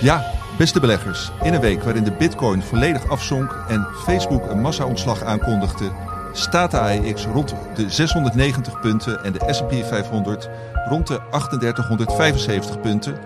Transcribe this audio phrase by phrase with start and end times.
[0.00, 0.24] Ja,
[0.56, 1.30] beste beleggers.
[1.42, 5.90] In een week waarin de bitcoin volledig afzonk en Facebook een massa-ontslag aankondigde,
[6.32, 10.48] staat de AEX rond de 690 punten en de S&P 500
[10.88, 13.18] rond de 3875 punten.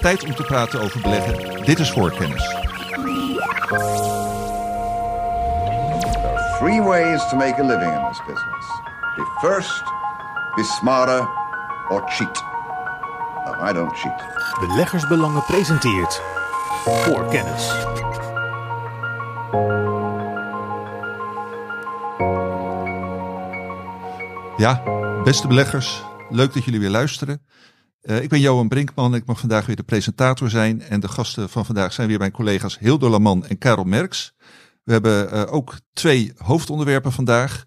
[0.00, 1.64] Tijd om te praten over beleggen.
[1.64, 2.56] Dit is voorkennis.
[6.58, 8.66] Three ways to make a living in this business.
[9.16, 9.82] Be first,
[10.54, 11.28] be smarter,
[11.88, 12.57] or cheat.
[13.58, 14.22] No, I don't cheat.
[14.60, 16.22] Beleggersbelangen presenteert
[16.84, 17.66] voor kennis.
[24.56, 24.82] Ja,
[25.22, 27.46] beste beleggers, leuk dat jullie weer luisteren.
[28.02, 30.82] Uh, ik ben Johan Brinkman ik mag vandaag weer de presentator zijn.
[30.82, 34.34] En de gasten van vandaag zijn weer mijn collega's Hildo Laman en Karel Merks.
[34.84, 37.64] We hebben uh, ook twee hoofdonderwerpen vandaag.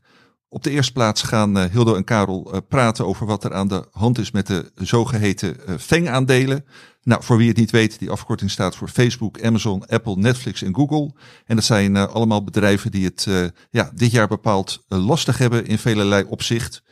[0.53, 3.87] Op de eerste plaats gaan uh, Hildo en Karel praten over wat er aan de
[3.91, 6.65] hand is met de zogeheten FANG-aandelen.
[7.03, 10.75] Nou, voor wie het niet weet, die afkorting staat voor Facebook, Amazon, Apple, Netflix en
[10.75, 11.11] Google.
[11.45, 13.27] En dat zijn allemaal bedrijven die het
[13.69, 16.83] ja, dit jaar bepaald lastig hebben in velelei opzicht.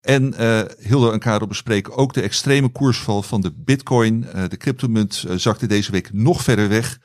[0.00, 4.26] En uh, Hildo en Karel bespreken ook de extreme koersval van de bitcoin.
[4.34, 7.00] Uh, de cryptomunt uh, zakte deze week nog verder weg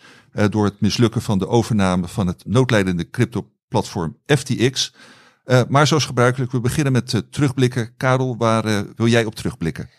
[0.49, 4.93] door het mislukken van de overname van het noodlijdende crypto-platform FTX.
[5.67, 7.93] Maar zoals gebruikelijk, we beginnen met terugblikken.
[7.97, 9.89] Karel, waar wil jij op terugblikken?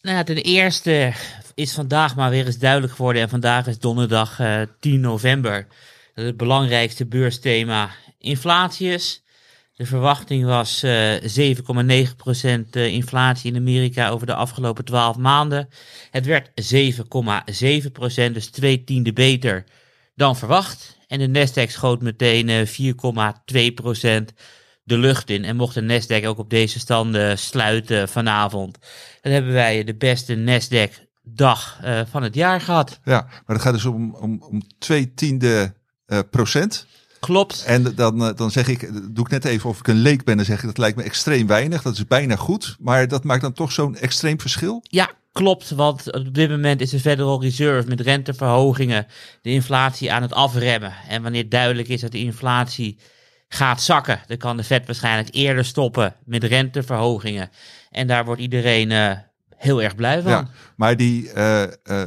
[0.00, 1.12] Nou ten eerste
[1.54, 3.22] is vandaag maar weer eens duidelijk geworden.
[3.22, 4.40] En vandaag is donderdag
[4.80, 5.66] 10 november.
[6.14, 9.24] Dat het belangrijkste beursthema inflatie is.
[9.76, 11.20] De verwachting was uh, 7,9%
[12.70, 15.68] inflatie in Amerika over de afgelopen 12 maanden.
[16.10, 16.50] Het werd
[18.28, 19.64] 7,7%, dus twee tiende beter
[20.14, 20.98] dan verwacht.
[21.06, 22.74] En de Nasdaq schoot meteen 4,2%
[24.84, 25.44] de lucht in.
[25.44, 28.78] En mocht de Nasdaq ook op deze standen sluiten vanavond,
[29.20, 32.98] dan hebben wij de beste Nasdaq dag uh, van het jaar gehad.
[33.04, 35.74] Ja, maar het gaat dus om, om, om twee tiende
[36.06, 36.86] uh, procent.
[37.20, 37.64] Klopt.
[37.66, 40.44] En dan, dan zeg ik, doe ik net even of ik een leek ben en
[40.44, 41.82] zeg ik dat lijkt me extreem weinig.
[41.82, 42.76] Dat is bijna goed.
[42.78, 44.82] Maar dat maakt dan toch zo'n extreem verschil?
[44.82, 45.70] Ja, klopt.
[45.70, 49.06] Want op dit moment is de Federal Reserve met renteverhogingen
[49.42, 50.94] de inflatie aan het afremmen.
[51.08, 52.98] En wanneer duidelijk is dat de inflatie
[53.48, 57.50] gaat zakken, dan kan de Fed waarschijnlijk eerder stoppen met renteverhogingen.
[57.90, 59.10] En daar wordt iedereen uh,
[59.56, 60.30] heel erg blij van.
[60.30, 62.02] Ja, maar die uh, uh,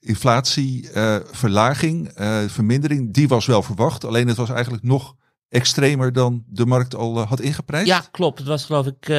[0.00, 2.10] inflatieverlaging,
[2.46, 4.04] vermindering, die was wel verwacht.
[4.04, 5.14] Alleen het was eigenlijk nog
[5.48, 7.86] extremer dan de markt al had ingeprijsd.
[7.86, 8.38] Ja, klopt.
[8.38, 9.12] Het was geloof ik 8,2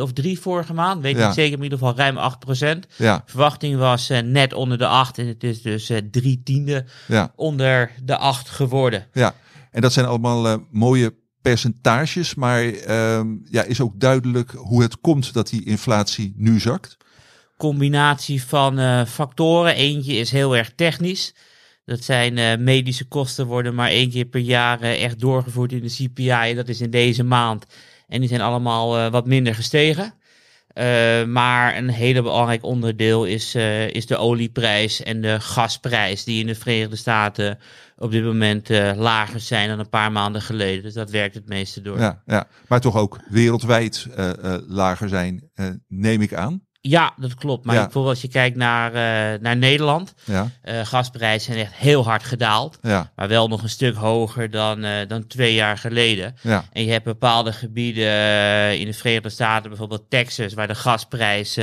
[0.00, 1.02] of 3 vorige maand.
[1.02, 1.26] Weet ja.
[1.26, 2.86] niet zeker, in ieder geval ruim 8 procent.
[2.96, 3.22] Ja.
[3.26, 7.32] Verwachting was net onder de 8 en het is dus drie tiende ja.
[7.36, 9.06] onder de 8 geworden.
[9.12, 9.34] Ja,
[9.76, 13.20] en dat zijn allemaal mooie percentages, maar uh,
[13.50, 16.96] ja, is ook duidelijk hoe het komt dat die inflatie nu zakt?
[17.56, 19.74] Combinatie van uh, factoren.
[19.74, 21.34] Eentje is heel erg technisch.
[21.84, 26.08] Dat zijn uh, medische kosten worden maar één keer per jaar echt doorgevoerd in de
[26.08, 26.54] CPI.
[26.54, 27.66] Dat is in deze maand.
[28.08, 30.14] En die zijn allemaal wat minder gestegen.
[31.26, 33.54] maar een hele belangrijk onderdeel is,
[33.90, 37.58] is de olieprijs en de gasprijs, die in de Verenigde Staten
[37.96, 40.82] op dit moment uh, lager zijn dan een paar maanden geleden.
[40.82, 41.98] Dus dat werkt het meeste door.
[41.98, 42.46] Ja, ja.
[42.68, 45.50] maar toch ook wereldwijd uh, uh, lager zijn,
[45.88, 46.65] neem ik aan.
[46.88, 47.64] Ja, dat klopt.
[47.64, 47.82] Maar ja.
[47.82, 48.92] bijvoorbeeld als je kijkt naar,
[49.40, 50.50] naar Nederland, ja.
[50.62, 52.78] gasprijzen zijn echt heel hard gedaald.
[52.82, 53.10] Ja.
[53.16, 56.36] Maar wel nog een stuk hoger dan, dan twee jaar geleden.
[56.42, 56.64] Ja.
[56.72, 61.54] En je hebt bepaalde gebieden in de Verenigde Staten, bijvoorbeeld Texas, waar de gasprijs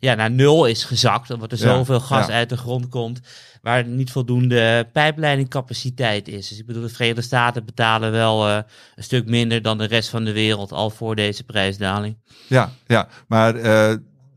[0.00, 1.30] ja, naar nul is gezakt.
[1.30, 3.20] Omdat er zoveel gas uit de grond komt
[3.62, 6.48] waar niet voldoende pijpleidingcapaciteit is.
[6.48, 8.64] Dus ik bedoel, de Verenigde Staten betalen wel een
[8.96, 12.16] stuk minder dan de rest van de wereld al voor deze prijsdaling.
[12.48, 13.54] Ja, ja maar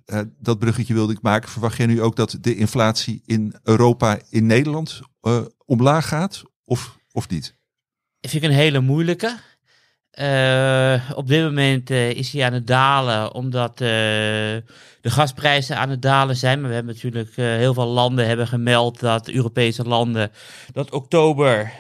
[0.06, 1.50] uh, dat bruggetje wilde ik maken.
[1.50, 5.02] Verwacht jij nu ook dat de inflatie in Europa, in Nederland,
[5.66, 7.56] omlaag gaat of, of niet?
[8.22, 9.40] Vind ik een hele moeilijke.
[10.22, 14.62] Uh, op dit moment uh, is hij aan het dalen, omdat uh, de
[15.02, 16.60] gasprijzen aan het dalen zijn.
[16.60, 20.32] Maar we hebben natuurlijk heel veel landen hebben gemeld dat Europese landen
[20.74, 21.72] dat oktober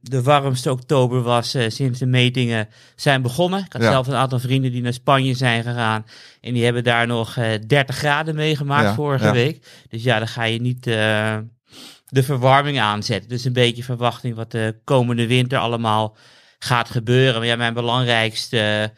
[0.00, 3.64] de warmste oktober was sinds de metingen zijn begonnen.
[3.64, 3.90] Ik had ja.
[3.90, 6.06] zelf een aantal vrienden die naar Spanje zijn gegaan
[6.40, 7.36] en die hebben daar nog
[7.66, 9.32] 30 graden meegemaakt ja, vorige ja.
[9.32, 9.66] week.
[9.88, 13.28] Dus ja, dan ga je niet de verwarming aanzetten.
[13.28, 16.16] Dus een beetje verwachting wat de komende winter allemaal
[16.64, 17.38] gaat gebeuren.
[17.38, 18.92] Maar ja, mijn belangrijkste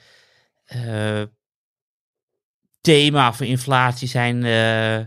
[0.76, 1.22] uh,
[2.80, 5.06] thema voor inflatie zijn, uh,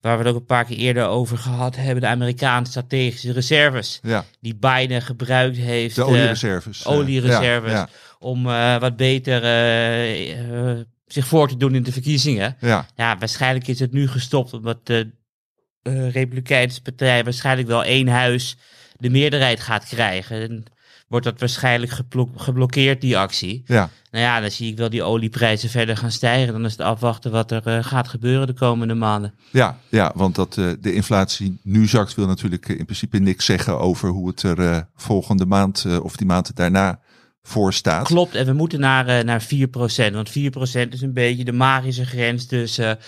[0.00, 4.00] waar we het ook een paar keer eerder over gehad hebben, de Amerikaanse strategische reserves.
[4.02, 4.24] Ja.
[4.40, 5.96] Die Biden gebruikt heeft.
[5.96, 6.80] De oliereserves.
[6.80, 7.70] Uh, oliereserves.
[7.70, 7.88] Ja, ja.
[8.18, 8.42] Om
[8.80, 9.42] wat beter
[11.06, 12.56] zich voor te doen in de verkiezingen.
[12.60, 12.86] Ja.
[12.96, 15.10] ja, waarschijnlijk is het nu gestopt omdat de
[15.84, 18.56] eh, Republikeinse partij waarschijnlijk wel één huis
[18.96, 20.42] de meerderheid gaat krijgen.
[20.42, 20.64] En
[21.08, 23.62] wordt dat waarschijnlijk geblo- geblokkeerd, die actie.
[23.66, 26.52] Ja, Nou ja, dan zie ik wel die olieprijzen verder gaan stijgen.
[26.52, 29.34] Dan is het afwachten wat er eh, gaat gebeuren de komende maanden.
[29.50, 33.44] ja, ja want dat eh, de inflatie nu zakt wil natuurlijk eh, in principe niks
[33.44, 37.00] zeggen over hoe het er volgende maand of die maand daarna
[37.42, 38.06] voor staat.
[38.06, 39.46] Klopt, en we moeten naar, naar 4%.
[40.12, 40.32] Want 4%
[40.90, 42.98] is een beetje de magische grens tussen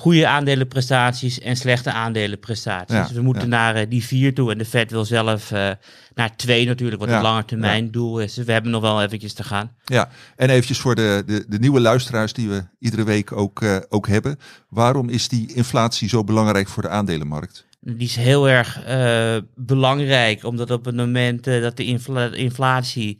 [0.00, 2.96] goede aandelenprestaties en slechte aandelenprestaties.
[2.96, 3.48] Ja, dus we moeten ja.
[3.48, 4.52] naar eh, die 4 toe.
[4.52, 5.70] En de Fed wil zelf eh,
[6.14, 8.34] naar 2 natuurlijk, wat Ja, een langetermijn doel is.
[8.34, 9.72] Dus we hebben nog wel eventjes te gaan.
[9.84, 13.76] Ja, en eventjes voor de, de, de nieuwe luisteraars die we iedere week ook, eh,
[13.88, 14.38] ook hebben.
[14.68, 17.66] Waarom is die inflatie zo belangrijk voor de aandelenmarkt?
[17.80, 18.80] Die is heel erg
[19.54, 23.18] belangrijk, omdat op het moment dat de infla- inflatie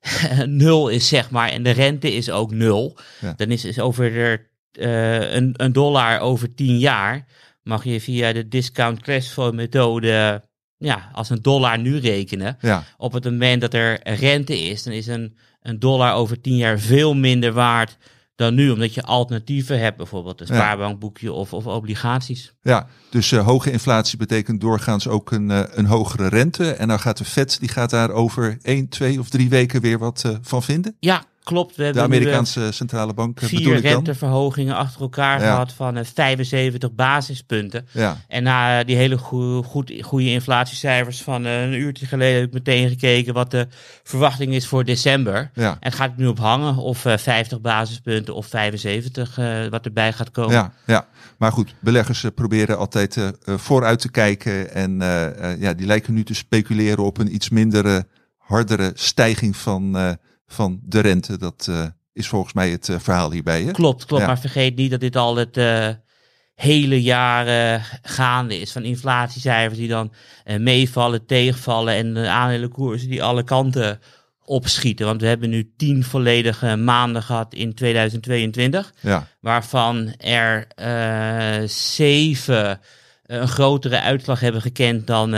[0.46, 3.34] nul is, zeg maar, en de rente is ook nul, Ja.
[3.36, 7.26] dan is, is over eh, een, een dollar over 10 jaar,
[7.62, 10.42] mag je via de discount cash flow methode
[10.78, 12.56] ja, als een dollar nu rekenen.
[12.60, 16.56] Ja, Op het moment dat er rente is, dan is een, een dollar over 10
[16.56, 17.96] jaar veel minder waard
[18.38, 22.54] dan nu, omdat je alternatieven hebt, bijvoorbeeld een spaarbankboekje of, of obligaties.
[22.62, 22.86] ja.
[23.10, 26.72] dus eh, hoge inflatie betekent doorgaans ook een, eh, een hogere rente.
[26.72, 29.98] En dan gaat de Fed die gaat daar over één, twee of drie weken weer
[29.98, 30.96] wat van vinden.
[31.00, 31.70] Ja, klopt.
[31.76, 35.50] We De hebben nu, eh, Amerikaanse centrale bank eh, vier renteverhogingen achter elkaar Ja.
[35.50, 37.86] gehad van eh, 75 basispunten.
[37.92, 42.48] Ja, En na die hele goe- goed, goede inflatiecijfers van eh, een uurtje geleden heb
[42.48, 43.66] ik meteen gekeken wat de
[44.02, 45.50] verwachting is voor december.
[45.54, 45.70] ja.
[45.70, 49.84] En het gaat er nu op hangen of eh 50 basispunten of 75 eh, wat
[49.84, 50.52] erbij gaat komen.
[50.54, 51.06] Ja, ja,
[51.38, 54.74] maar goed, beleggers eh, proberen altijd eh, eh, vooruit te kijken.
[54.74, 58.06] En eh, eh, ja, die lijken nu te speculeren op een iets mindere,
[58.38, 60.10] hardere stijging van, eh,
[60.48, 61.38] van de rente.
[61.38, 61.86] Dat eh,
[62.18, 63.62] is volgens mij het eh, verhaal hierbij.
[63.62, 63.70] Hè?
[63.70, 64.22] Klopt, klopt.
[64.22, 64.28] Ja.
[64.28, 65.88] Maar vergeet niet dat dit al het eh,
[66.54, 68.72] hele jaar eh, gaande is.
[68.72, 70.12] Van inflatiecijfers die dan
[70.58, 71.94] meevallen, tegenvallen.
[71.94, 74.00] En de aandelenkoersen die alle kanten
[74.44, 75.06] opschieten.
[75.06, 78.92] Want we hebben nu tien volledige maanden gehad in 2022.
[79.00, 80.66] Ja, Waarvan er
[81.70, 82.80] zeven
[83.22, 85.34] een grotere uitslag hebben gekend dan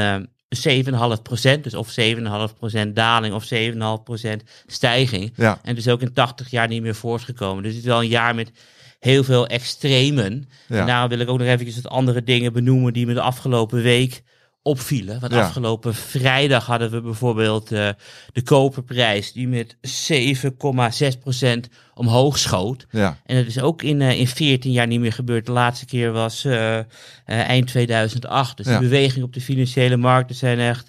[0.57, 1.61] 7,5%.
[1.61, 5.33] Dus of 7,5% daling of 7,5% stijging.
[5.37, 7.63] ja, En dus ook in 80 jaar niet meer voortgekomen.
[7.63, 8.51] Dus het is wel een jaar met
[8.99, 10.49] heel veel extremen.
[10.69, 10.81] ja.
[10.81, 13.83] En daarom wil ik ook nog eventjes wat andere dingen benoemen die me de afgelopen
[13.83, 14.23] week
[14.63, 15.21] opvielen.
[15.21, 15.41] Want Ja.
[15.41, 17.89] afgelopen vrijdag hadden we bijvoorbeeld eh,
[18.33, 22.87] de koperprijs die met 7,6% omhoog schoot.
[22.91, 25.47] ja, En dat is ook in, eh, in 14 jaar niet meer gebeurd.
[25.47, 26.79] De laatste keer was eh,
[27.25, 28.57] eind 2008.
[28.57, 28.73] Dus Ja.
[28.73, 30.87] de bewegingen op de financiële markten zijn echt,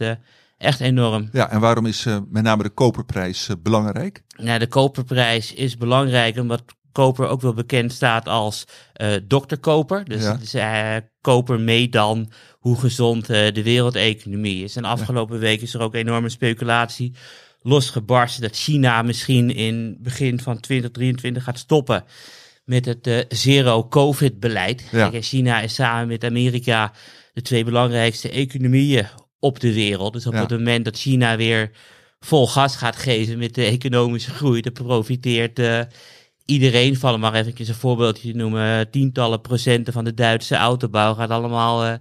[0.58, 1.30] echt enorm.
[1.32, 4.22] ja, en waarom is met name de koperprijs belangrijk?
[4.38, 8.64] Nou, de koperprijs is belangrijk omdat koper ook wel bekend staat als
[8.94, 10.06] eh dokterkoper.
[10.06, 11.02] Dus, Ja.
[11.22, 14.76] koper meet dan hoe gezond eh, de wereldeconomie is.
[14.76, 17.14] En afgelopen week is er ook enorme speculatie
[17.62, 22.04] losgebarsten dat China misschien in begin van 2023 gaat stoppen
[22.66, 24.84] met het eh, zero-covid-beleid.
[24.92, 25.12] Ja.
[25.22, 26.94] China is samen met Amerika
[27.34, 29.08] de twee belangrijkste economieën
[29.40, 30.14] op de wereld.
[30.14, 30.40] Dus op Ja.
[30.40, 31.72] het moment dat China weer
[32.20, 35.80] vol gas gaat geven met de economische groei, dan profiteert eh,
[36.46, 37.20] iedereen van.
[37.20, 38.90] Maar eventjes een voorbeeldje noemen.
[38.90, 42.00] Tientallen procenten van de Duitse autobouw gaat allemaal...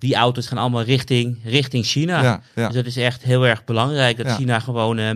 [0.00, 2.22] die auto's gaan allemaal richting, richting China.
[2.22, 4.34] Ja, ja, Dus dat is echt heel erg belangrijk dat Ja.
[4.34, 5.10] China gewoon eh,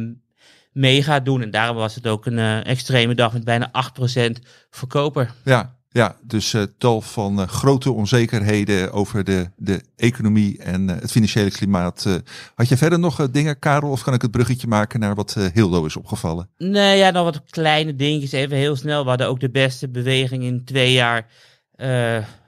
[0.72, 1.42] mee gaat doen.
[1.42, 4.30] En daarom was het ook een eh, extreme dag met bijna 8%
[4.70, 5.30] verkoper.
[5.44, 6.16] ja, ja.
[6.22, 12.06] Dus eh, tal van grote onzekerheden over de, de economie en het financiële klimaat.
[12.54, 15.84] had je verder nog dingen, Karel, of kan ik het bruggetje maken naar wat Hildo
[15.84, 16.48] is opgevallen?
[16.58, 18.32] Nee, ja, nog wat kleine dingetjes.
[18.32, 19.02] Even heel snel.
[19.02, 21.26] We hadden ook de beste beweging in twee jaar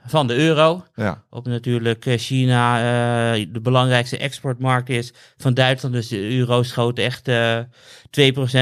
[0.07, 0.85] van de euro.
[0.95, 5.95] Ja, Op natuurlijk eh, China eh, de belangrijkste exportmarkt is van Duitsland.
[5.95, 7.59] Dus de euro schoot echt eh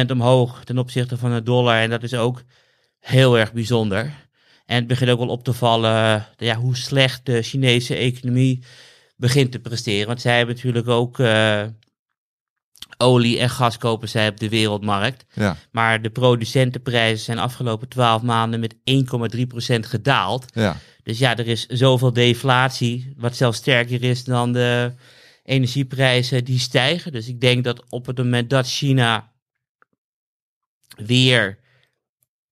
[0.07, 1.81] 2% omhoog ten opzichte van de dollar.
[1.81, 2.43] En dat is ook
[3.01, 4.13] heel erg bijzonder.
[4.67, 8.65] En het begint ook wel op te vallen ja, hoe slecht de Chinese economie
[9.17, 10.07] begint te presteren.
[10.07, 11.19] Want zij hebben natuurlijk ook
[12.97, 15.25] olie en gas kopen zij op de wereldmarkt.
[15.33, 18.81] ja, Maar de producentenprijzen zijn afgelopen 12 maanden met 1,3%
[19.81, 20.45] gedaald.
[20.55, 24.93] ja, Dus ja, er is zoveel deflatie, wat zelfs sterker is dan de
[25.43, 27.13] energieprijzen die stijgen.
[27.13, 29.33] Dus ik denk dat op het moment dat China
[30.97, 31.59] weer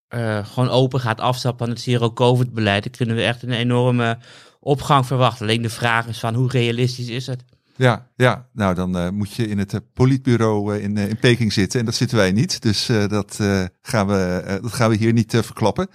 [0.08, 4.18] eh, gewoon open gaat afstappen aan het zero-covid-beleid, dan kunnen we echt een enorme
[4.60, 5.46] opgang verwachten.
[5.46, 7.44] Alleen de vraag is van hoe realistisch is het?
[7.76, 8.48] Ja, ja.
[8.52, 11.80] nou dan eh, moet je in het eh, politbureau in, in Peking zitten.
[11.80, 12.62] En dat zitten wij niet.
[12.62, 13.40] Dus dat,
[13.82, 15.88] gaan we, dat gaan we hier niet verklappen.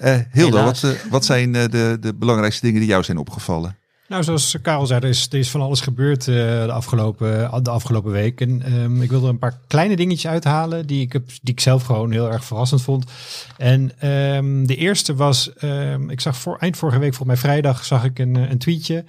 [0.00, 3.74] Eh Hilde, wat, eh, wat zijn eh, de, de belangrijkste dingen die jou zijn opgevallen?
[4.08, 7.70] Nou, zoals Karel zei, er is, er is van alles gebeurd eh, de, afgelopen, de
[7.70, 8.40] afgelopen week.
[8.40, 11.60] En ehm, ik wil er een paar kleine dingetjes uithalen die ik, heb, die ik
[11.60, 13.04] zelf gewoon heel erg verrassend vond.
[13.56, 17.84] En ehm, de eerste was, ehm, ik zag voor, eind vorige week, volgens mij vrijdag,
[17.84, 19.04] zag ik een, een tweetje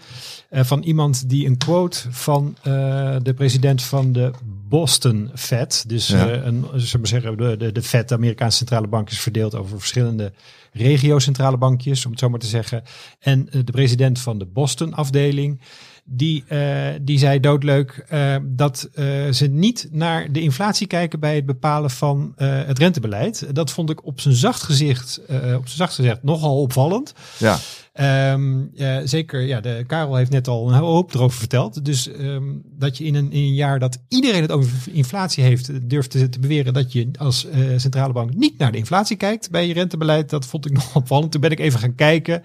[0.49, 4.31] eh, van iemand die een quote van eh, de president van de
[4.67, 6.29] Boston Fed, dus Ja.
[6.29, 9.55] eh, een, we maar zeggen, de, de, de Fed, de Amerikaanse centrale bank, is verdeeld
[9.55, 10.31] over verschillende
[10.71, 12.83] regio-centrale bankjes, om het zo maar te zeggen.
[13.19, 15.61] En eh, de president van de Boston-afdeling,
[16.03, 18.89] die, eh, die zei doodleuk eh, dat
[19.31, 23.55] ze niet naar de inflatie kijken bij het bepalen van het rentebeleid.
[23.55, 27.13] Dat vond ik op zijn zacht gezicht, op zijn zacht gezegd nogal opvallend.
[27.37, 27.59] Ja,
[27.93, 31.85] Ja, zeker, ja, de, Karel heeft net al een hoop erover verteld.
[31.85, 35.89] Dus ehm, dat je in een, in een jaar dat iedereen het over inflatie heeft,
[35.89, 39.51] durft te, te beweren dat je als eh, centrale bank niet naar de inflatie kijkt
[39.51, 41.31] bij je rentebeleid, dat vond ik nog opvallend.
[41.31, 42.43] Toen ben ik even gaan kijken.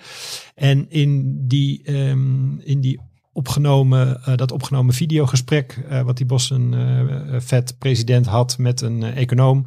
[0.55, 3.01] En in die, ehm, in die
[3.37, 9.17] opgenomen, eh, dat opgenomen videogesprek, eh, wat die Boston eh Fed-president had met een eh,
[9.17, 9.67] econoom.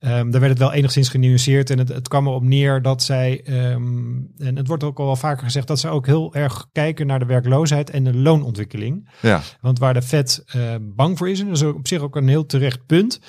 [0.00, 3.40] Ehm, daar werd het wel enigszins genuanceerd en het, het kwam erop neer dat zij,
[3.44, 7.06] ehm, en het wordt ook al wel vaker gezegd, dat zij ook heel erg kijken
[7.06, 9.10] naar de werkloosheid en de loonontwikkeling.
[9.22, 12.16] ja, Want waar de Fed eh, bang voor is, en dat is op zich ook
[12.16, 13.20] een heel terecht punt,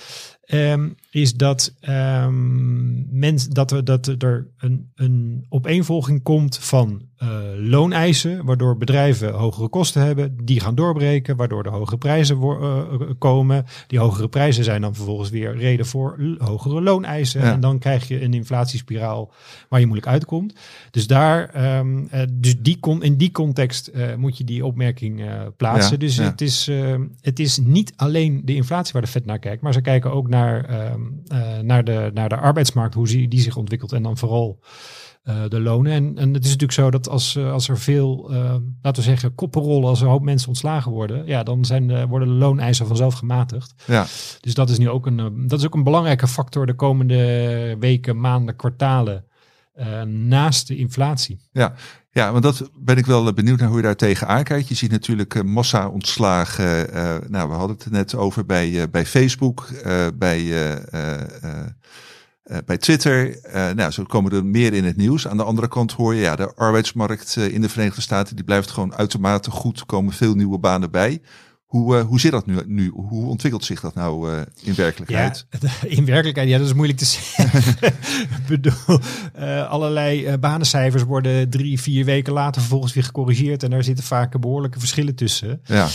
[0.41, 7.29] ehm, is dat, ehm mens, dat, er, dat er een, een opeenvolging komt van eh,
[7.55, 12.83] looneisen, waardoor bedrijven hogere kosten hebben, die gaan doorbreken, waardoor er hogere prijzen eh,
[13.17, 13.65] komen.
[13.87, 17.41] Die hogere prijzen zijn dan vervolgens weer reden voor hogere looneisen.
[17.41, 17.51] Ja.
[17.51, 19.33] En dan krijg je een inflatiespiraal
[19.69, 20.53] waar je moeilijk uitkomt.
[20.91, 25.21] Dus daar, ehm, eh, dus die kon, in die context moet je die opmerking
[25.57, 25.91] plaatsen.
[25.91, 26.23] Ja, dus ja.
[26.23, 29.73] Het, is, eh, het is niet alleen de inflatie waar de Fed naar kijkt, maar
[29.73, 31.00] ze kijken ook naar, ehm,
[31.61, 34.59] naar, de, naar de arbeidsmarkt, hoe die, die zich ontwikkelt en dan vooral
[35.23, 35.91] eh, de lonen.
[35.91, 39.09] En, en het is natuurlijk zo dat als, eh, als er veel, eh, laten we
[39.09, 42.27] zeggen, koppen rollen, als er een hoop mensen ontslagen worden, ja, dan zijn de, worden
[42.27, 43.73] de looneisen vanzelf gematigd.
[43.87, 44.05] ja,
[44.39, 47.75] Dus dat is nu ook een, eh, dat is ook een belangrijke factor de komende
[47.79, 49.25] weken, maanden, kwartalen.
[49.73, 51.39] Eh, naast de inflatie.
[51.51, 51.73] ja.
[52.13, 54.67] Ja, want dat ben ik wel eh, benieuwd naar hoe je daar tegenaan kijkt.
[54.67, 56.93] Je ziet natuurlijk eh, massa-ontslagen.
[56.93, 59.69] eh, nou, we hadden het net over bij, bij Facebook,
[60.15, 60.43] bij,
[62.65, 63.39] bij Twitter.
[63.75, 65.27] Nou, zo komen er meer in het nieuws.
[65.27, 68.71] Aan de andere kant hoor je, ja, de arbeidsmarkt in de Verenigde Staten, die blijft
[68.71, 69.79] gewoon uitermate goed.
[69.79, 71.21] Er komen veel nieuwe banen bij.
[71.71, 72.91] Hoe, eh, hoe zit dat nu, nu?
[72.93, 75.45] Hoe ontwikkelt zich dat nou eh, in werkelijkheid?
[75.49, 77.93] Ja, in werkelijkheid, ja, dat is moeilijk te zeggen.
[78.13, 78.99] Ik bedoel,
[79.33, 83.63] eh, allerlei banencijfers worden drie, vier weken later vervolgens weer gecorrigeerd.
[83.63, 85.61] En daar zitten vaak behoorlijke verschillen tussen.
[85.65, 85.87] Ja,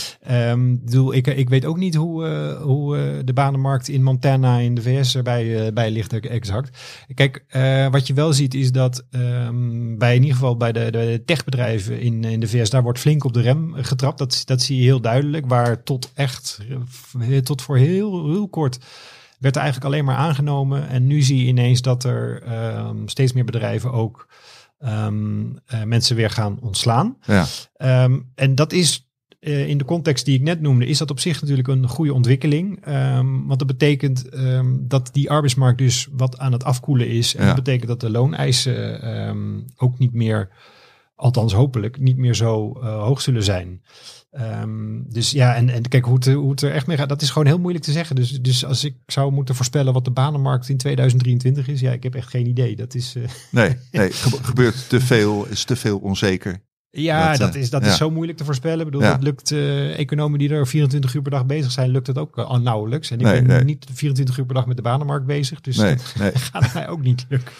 [0.53, 2.25] ik bedoel, ik, ik weet ook niet hoe,
[2.61, 6.77] hoe de banenmarkt in Montana in de VS erbij bij ligt exact.
[7.13, 7.43] Kijk,
[7.91, 11.99] wat je wel ziet is dat ehm, bij in ieder geval bij de, de techbedrijven
[11.99, 14.17] in, in de VS, daar wordt flink op de rem getrapt.
[14.17, 15.47] Dat, dat zie je heel duidelijk.
[15.47, 16.59] Waar tot echt,
[17.19, 18.77] eh, tot voor heel, heel kort
[19.39, 20.87] werd er eigenlijk alleen maar aangenomen.
[20.89, 24.27] En nu zie je ineens dat er ehm, steeds meer bedrijven ook
[24.79, 27.17] ehm, eh, mensen weer gaan ontslaan.
[27.25, 27.45] ja,
[27.75, 29.01] Ehm, en dat is
[29.39, 32.13] eh, in de context die ik net noemde, is dat op zich natuurlijk een goede
[32.13, 32.85] ontwikkeling.
[33.47, 34.25] Want dat betekent
[34.79, 37.35] dat die arbeidsmarkt dus wat aan het afkoelen is.
[37.35, 37.47] En Ja.
[37.47, 40.49] dat betekent dat de looneisen ehm, ook niet meer,
[41.15, 43.81] althans hopelijk, niet meer zo hoog zullen zijn.
[44.31, 47.21] Ehm, dus ja, en, en kijk hoe het, hoe het er echt mee gaat, dat
[47.21, 48.15] is gewoon heel moeilijk te zeggen.
[48.15, 52.03] Dus, dus als ik zou moeten voorspellen wat de banenmarkt in 2023 is, ja, ik
[52.03, 52.75] heb echt geen idee.
[52.75, 53.15] Dat is.
[53.15, 56.65] eh, nee, nee, gebe- gebeurt te veel, is te veel onzeker.
[56.89, 57.87] Ja, Dat, dat, eh, is, dat ja.
[57.89, 58.79] is zo moeilijk te voorspellen.
[58.79, 59.11] Ik bedoel, Ja.
[59.11, 62.37] dat lukt eh, economen die er 24 uur per dag bezig zijn, lukt het ook
[62.37, 63.11] al nauwelijks.
[63.11, 63.63] En ik Nee, ben nee.
[63.63, 66.31] niet 24 uur per dag met de banenmarkt bezig, dus Nee, dat nee.
[66.51, 67.53] gaat mij ook niet lukken.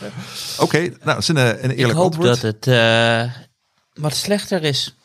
[0.60, 2.28] Oké, nou, dat is een, een Ik eerlijk hoop antwoord.
[2.28, 3.32] dat het eh,
[3.94, 4.97] wat slechter is.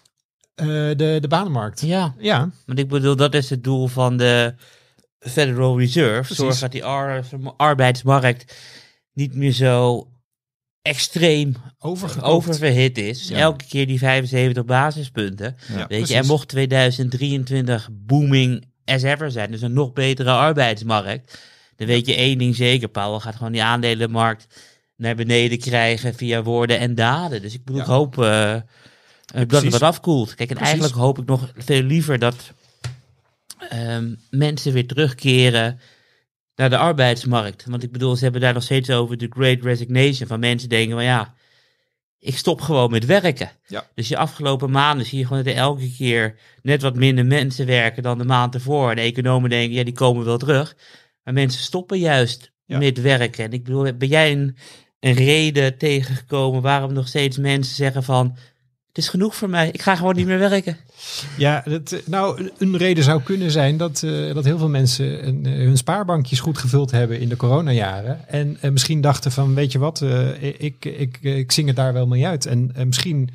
[0.54, 1.80] Eh, de, de banenmarkt.
[1.80, 4.54] Ja, Ja, want ik bedoel, dat is het doel van de
[5.18, 6.34] Federal Reserve.
[6.34, 7.24] Zorg dat die ar-
[7.56, 8.56] arbeidsmarkt
[9.12, 10.06] niet meer zo
[10.82, 12.26] extreem overgekoopt.
[12.32, 13.18] oververhit is.
[13.18, 13.36] Dus Ja.
[13.38, 15.56] elke keer die 75 basispunten.
[15.68, 16.08] Ja, Weet precies.
[16.08, 21.38] je, en mocht 2023 booming as ever zijn, dus een nog betere arbeidsmarkt,
[21.76, 24.46] dan weet je één ding zeker, Paul gaat gewoon die aandelenmarkt
[24.96, 27.42] naar beneden krijgen via woorden en daden.
[27.42, 27.86] Dus ik bedoel, Ja.
[27.86, 28.56] ik hoop eh,
[29.32, 30.34] eh, dat het wat afkoelt.
[30.34, 30.72] Kijk, en Precies.
[30.72, 32.52] eigenlijk hoop ik nog veel liever dat
[33.68, 35.80] ehm, mensen weer terugkeren
[36.54, 37.64] naar de arbeidsmarkt.
[37.66, 40.28] Want ik bedoel, ze hebben daar nog steeds over de great resignation.
[40.28, 41.34] Van mensen denken van ja,
[42.18, 43.50] ik stop gewoon met werken.
[43.66, 43.86] Ja.
[43.94, 47.66] Dus je afgelopen maanden zie je gewoon dat er elke keer net wat minder mensen
[47.66, 48.90] werken dan de maand ervoor.
[48.90, 50.76] En de economen denken, ja, die komen wel terug.
[51.22, 52.78] Maar mensen stoppen juist Ja.
[52.78, 53.44] met werken.
[53.44, 54.56] En ik bedoel, ben jij een
[55.02, 58.36] een reden tegengekomen waarom nog steeds mensen zeggen van...
[58.92, 60.76] Het is genoeg voor mij, ik ga gewoon niet meer werken.
[61.38, 65.26] Ja, dat, eh, nou, een reden zou kunnen zijn dat, eh, dat heel veel mensen
[65.26, 68.28] een, eh, hun spaarbankjes goed gevuld hebben in de coronajaren.
[68.28, 72.06] En misschien dachten van, weet je wat, eh, ik, ik, ik zing het daar wel
[72.06, 72.46] mee uit.
[72.46, 73.30] En misschien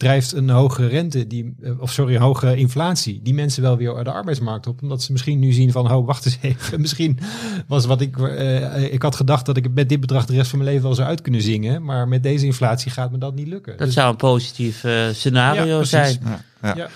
[0.00, 4.04] drijft een hoge rente, die, eh, of sorry, een hoge inflatie, die mensen wel weer
[4.04, 4.82] de arbeidsmarkt op.
[4.82, 6.80] Omdat ze misschien nu zien van, oh, wacht eens even.
[6.80, 7.18] Misschien
[7.66, 10.58] was wat ik, eh, ik had gedacht dat ik met dit bedrag de rest van
[10.58, 11.84] mijn leven wel zou uit kunnen zingen.
[11.84, 13.76] Maar met deze inflatie gaat me dat niet lukken.
[13.76, 16.18] Dat Dus- zou een positief eh, scenario Ja, zijn.
[16.24, 16.74] Ja, ja.
[16.76, 16.88] Ja.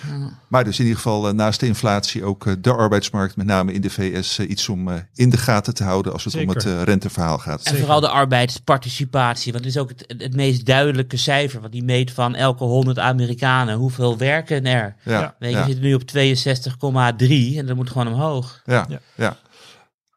[0.47, 3.73] Maar dus in ieder geval eh, naast de inflatie ook eh, de arbeidsmarkt, met name
[3.73, 6.63] in de VS, eh, iets om in de gaten te houden als het om het
[6.63, 7.63] renteverhaal gaat.
[7.63, 11.59] En vooral de arbeidsparticipatie, want het is ook het, het meest duidelijke cijfer.
[11.59, 14.95] Want die meet van elke 100 Amerikanen hoeveel werken er.
[15.03, 18.61] Ja, Weet je, ja, zitten nu op 62,3 en dat moet gewoon omhoog.
[18.65, 19.37] ja, Ja.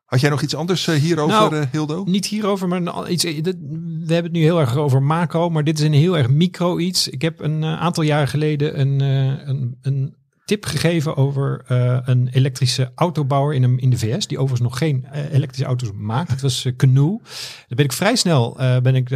[0.09, 2.05] Had jij nog iets anders eh, hierover, Nou, eh, Hildo?
[2.07, 3.25] Niet hierover, maar iets.
[3.25, 3.57] eh, dit-
[4.05, 6.79] We hebben het nu heel erg over macro, maar dit is een heel erg micro
[6.79, 7.09] iets.
[7.09, 9.01] Ik heb een aantal jaren geleden een,
[9.49, 11.63] een, een tip gegeven over
[12.09, 16.31] een elektrische autobouwer in, een, in de VS, die overigens nog geen elektrische auto's maakt.
[16.31, 17.21] Het was eh, Canoe.
[17.23, 19.09] Daar ben ik vrij snel ben ik,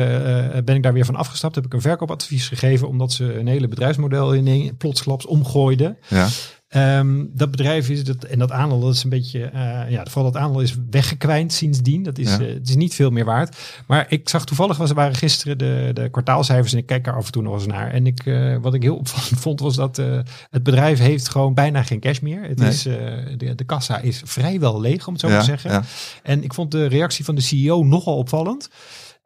[0.64, 1.54] ben ik daar weer van afgestapt.
[1.54, 5.96] Heb ik een verkoopadvies gegeven, omdat ze een hele bedrijfsmodel in een plotsklaps omgooiden.
[6.08, 6.28] Ja,
[6.72, 10.32] Ehm, dat bedrijf is dat en dat aandeel dat is een beetje eh, ja vooral
[10.32, 12.40] dat aandeel is weggekwijnd sindsdien dat is Ja.
[12.40, 15.58] eh, het is niet veel meer waard maar ik zag toevallig was er waren gisteren
[15.58, 18.26] de, de kwartaalcijfers en ik kijk daar af en toe nog eens naar en ik
[18.26, 19.96] eh, wat ik heel opvallend vond was dat
[20.50, 22.68] het bedrijf heeft gewoon bijna geen cash meer het Nee.
[22.68, 25.82] is de, de kassa is vrijwel leeg om het zo ja, te zeggen ja.
[26.22, 28.68] en ik vond de reactie van de CEO nogal opvallend.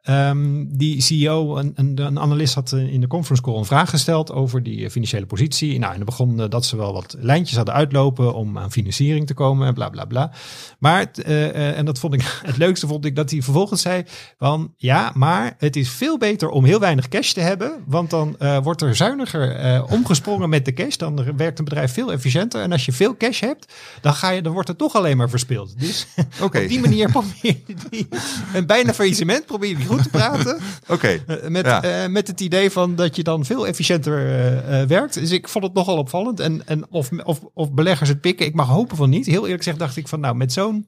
[0.07, 3.89] Ehm, die CEO, een, een, een analist had eh, in de conference call een vraag
[3.89, 5.79] gesteld over die eh, financiële positie.
[5.79, 9.27] Nou, en dan begon eh, dat ze wel wat lijntjes hadden uitlopen om aan financiering
[9.27, 10.31] te komen en bla bla bla.
[10.79, 14.03] Maar, en dat vond ik het leukste, vond ik dat hij vervolgens zei
[14.37, 18.37] van ja, maar het is veel beter om heel weinig cash te hebben, want dan
[18.63, 20.95] wordt er zuiniger omgesprongen met de cash.
[20.95, 22.61] Dan werkt een bedrijf veel efficiënter.
[22.61, 25.29] En als je veel cash hebt, dan, ga je, dan wordt het toch alleen maar
[25.29, 25.79] verspild.
[25.79, 26.07] Dus
[26.41, 28.07] op die manier probeer je die,
[28.53, 30.57] een bijna faillissement probeer je die goed te praten.
[30.95, 31.07] oké.
[31.27, 31.81] eh, met, Ja.
[31.83, 35.13] eh, met het idee van dat je dan veel efficiënter eh, eh, werkt.
[35.13, 36.39] Dus ik vond het nogal opvallend.
[36.39, 39.25] En, en of, of, of beleggers het pikken, ik mag hopen van niet.
[39.25, 40.87] Heel eerlijk gezegd dacht ik van nou, met zo'n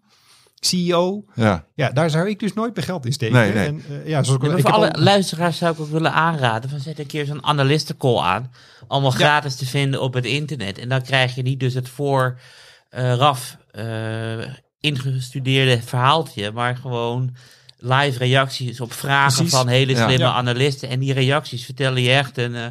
[0.61, 3.35] CEO, Ja, ja, daar zou ik dus nooit mijn geld in steken.
[3.35, 3.67] Nee, nee.
[3.67, 5.89] En, eh, ja, zoals ik, Ja, ik voor heb alle al- luisteraars zou ik ook
[5.89, 8.51] willen aanraden van zet een keer zo'n analistencall aan.
[8.87, 10.77] Allemaal gratis te vinden op het internet.
[10.77, 14.39] En dan krijg je niet dus het vooraf eh
[14.81, 17.35] ingestudeerde verhaaltje, maar gewoon
[17.79, 19.53] live reacties op vragen Precies.
[19.53, 20.33] van hele slimme Ja.
[20.33, 20.89] analisten.
[20.89, 22.65] En die reacties vertellen je echt een, eh,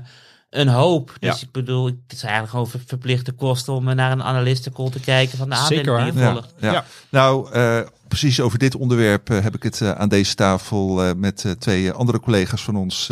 [0.51, 1.13] een hoop.
[1.19, 1.47] Dus Ja.
[1.47, 5.39] ik bedoel, het is eigenlijk gewoon ver- verplichte kosten om naar een analistencall te kijken
[5.39, 6.55] van de Zeker aandelen die je ja, volgt.
[6.61, 6.73] ja.
[6.73, 6.85] Ja.
[7.09, 11.11] Nou, eh, precies over dit onderwerp eh, heb ik het eh, aan deze tafel eh,
[11.17, 13.11] met twee andere collega's van ons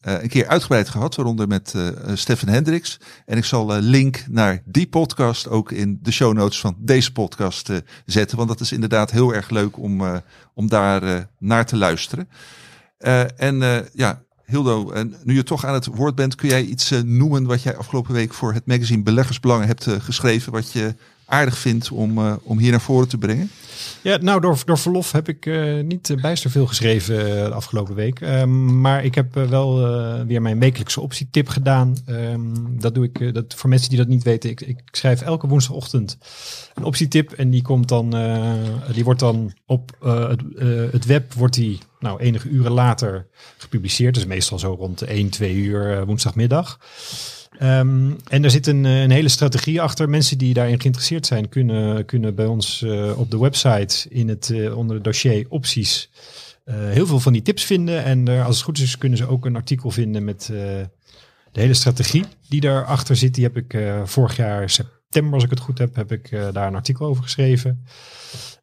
[0.00, 3.00] eh, een keer uitgebreid gehad, waaronder met eh, Stefan Hendricks.
[3.26, 7.12] En ik zal eh, link naar die podcast ook in de show notes van deze
[7.12, 7.70] podcast
[8.06, 10.22] zetten, want dat is inderdaad heel erg leuk om,
[10.54, 12.28] om daar naar te luisteren.
[13.36, 17.46] En ja, Hildo, en nu je toch aan het woord bent, kun jij iets noemen
[17.46, 20.94] wat jij afgelopen week voor het magazine Beleggersbelangen hebt geschreven, wat je
[21.30, 23.50] aardig vindt om, eh, om hier naar voren te brengen?
[24.02, 27.94] Ja, nou, door, door verlof heb ik eh, niet eh, bijster veel geschreven de afgelopen
[27.94, 28.20] week.
[28.20, 29.78] Ehm, maar ik heb wel
[30.26, 31.96] weer mijn wekelijkse optietip gedaan.
[32.06, 35.46] Ehm, dat doe ik, dat, voor mensen die dat niet weten, ik, ik schrijf elke
[35.46, 36.18] woensdagochtend
[36.74, 37.32] een optietip.
[37.32, 38.10] En die komt dan,
[38.92, 40.42] die wordt dan op het,
[40.92, 43.26] het web, wordt die nou enige uren later
[43.58, 44.14] gepubliceerd.
[44.14, 46.78] Dus meestal zo rond de 1, 2 uur woensdagmiddag.
[47.60, 50.08] Ehm, en er zit een, eh, een hele strategie achter.
[50.08, 54.50] Mensen die daarin geïnteresseerd zijn, kunnen, kunnen bij ons eh, op de website in het,
[54.50, 56.10] eh, onder het dossier opties
[56.70, 58.04] heel veel van die tips vinden.
[58.04, 60.46] En er, als het goed is, kunnen ze ook een artikel vinden met
[61.52, 63.34] de hele strategie die daarachter zit.
[63.34, 66.74] Die heb ik vorig jaar september, als ik het goed heb, heb ik daar een
[66.74, 67.84] artikel over geschreven.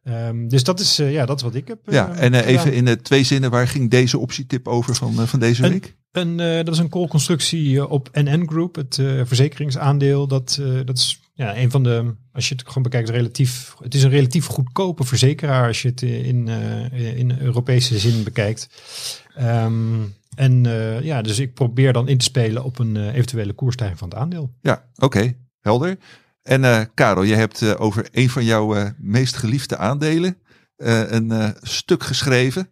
[0.03, 1.79] Ehm, dus dat is, ja, dat is wat ik heb.
[1.85, 5.85] Ja, en even in twee zinnen, waar ging deze optietip over van, van deze week?
[5.85, 10.27] Een, eh, dat is een call-constructie eh, op NN Group, het eh, verzekeringsaandeel.
[10.27, 14.03] Dat, dat is ja, een van de, als je het gewoon bekijkt, relatief, het is
[14.03, 16.47] een relatief goedkope verzekeraar als je het in,
[16.91, 18.69] in Europese zin bekijkt.
[19.35, 20.03] Ehm,
[20.35, 20.63] en
[21.03, 24.53] ja, dus ik probeer dan in te spelen op een eventuele koersstijging van het aandeel.
[24.61, 25.97] Ja, oké, helder.
[26.43, 30.37] En Karel, je hebt over een van jouw meest geliefde aandelen
[30.77, 32.69] een stuk geschreven.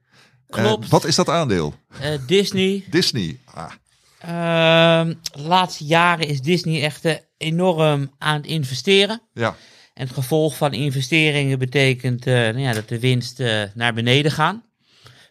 [0.50, 0.90] Eh, Klopt.
[0.90, 1.74] wat is dat aandeel?
[2.02, 3.40] Eh, Disney, Disney.
[3.46, 3.72] Ah,
[4.20, 9.22] Ehm, de laatste jaren is Disney echt eh, enorm aan het investeren.
[9.34, 9.56] ja,
[9.94, 14.64] En het gevolg van investeringen betekent nou ja, dat de winst eh, naar beneden gaan.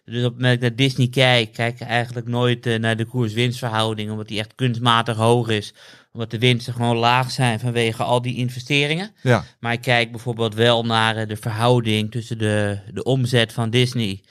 [0.05, 3.05] Dus op het moment dat ik naar Disney kijk, kijk ik eigenlijk nooit naar de
[3.05, 5.75] koers-winstverhouding, omdat die echt kunstmatig hoog is.
[6.13, 9.11] Omdat de winsten gewoon laag zijn vanwege al die investeringen.
[9.23, 14.23] Ja, Maar ik kijk bijvoorbeeld wel naar de verhouding tussen de, de omzet van Disney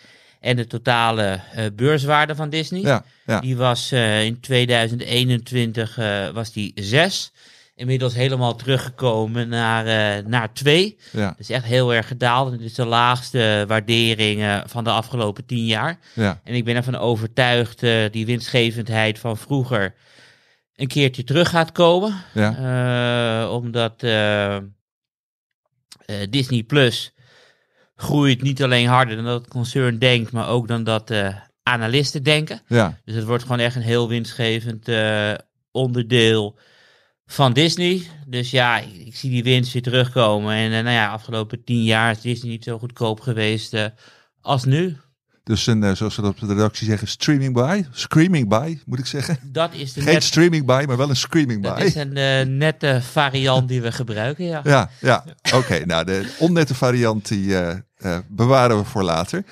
[0.43, 2.81] en de totale eh, beurswaarde van Disney.
[2.81, 3.39] ja, ja.
[3.39, 7.31] Die was eh, in 2021 eh, was die 6.
[7.75, 9.83] Inmiddels helemaal teruggekomen naar,
[10.27, 10.97] naar 2.
[11.11, 12.51] ja, Dat is echt heel erg gedaald.
[12.51, 15.99] Het is de laagste waardering van de afgelopen 10 jaar.
[16.13, 16.41] ja.
[16.43, 17.79] En ik ben ervan overtuigd
[18.11, 19.93] die winstgevendheid van vroeger
[20.75, 22.13] een keertje terug gaat komen.
[22.33, 23.49] ja.
[23.49, 23.99] Omdat
[26.29, 27.12] Disney Plus
[28.03, 32.23] groeit niet alleen harder dan dat het concern denkt, maar ook dan dat eh, analisten
[32.23, 32.61] denken.
[32.67, 32.97] ja.
[33.05, 35.33] Dus het wordt gewoon echt een heel winstgevend eh,
[35.71, 36.57] onderdeel
[37.25, 38.01] van Disney.
[38.27, 40.55] Dus ja, ik, ik zie die winst weer terugkomen.
[40.55, 43.75] En eh, nou ja, afgelopen tien jaar is Disney niet zo goedkoop geweest
[44.41, 44.97] als nu.
[45.43, 47.83] Dus een, zoals we dat op de redactie zeggen, streaming by.
[47.91, 49.37] Screaming by, moet ik zeggen.
[49.43, 51.81] Dat is de Geen net, streaming by, maar wel een screaming dat by.
[51.81, 54.61] is een nette variant die we gebruiken, ja.
[54.63, 55.25] Ja, ja.
[55.53, 55.85] oké.
[55.85, 57.77] nou, de onnette variant die eh,
[58.27, 59.43] bewaren we voor later.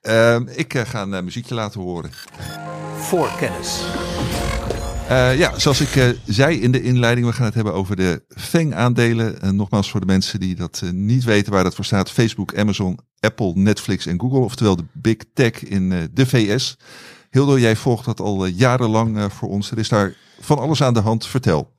[0.00, 2.10] Ehm, ik eh, ga een eh, muziekje laten horen.
[2.96, 3.80] Voor kennis.
[5.08, 8.22] Eh, ja, zoals ik eh, zei in de inleiding, we gaan het hebben over de
[8.28, 9.40] FANG-aandelen.
[9.40, 12.10] En nogmaals voor de mensen die dat eh, niet weten waar dat voor staat.
[12.10, 14.38] Facebook, Amazon, Apple, Netflix en Google.
[14.38, 16.76] Oftewel de big tech in eh, de VS.
[17.30, 19.70] Hildo, jij volgt dat al eh, jarenlang eh, voor ons.
[19.70, 21.26] Er is daar van alles aan de hand.
[21.26, 21.72] Vertel.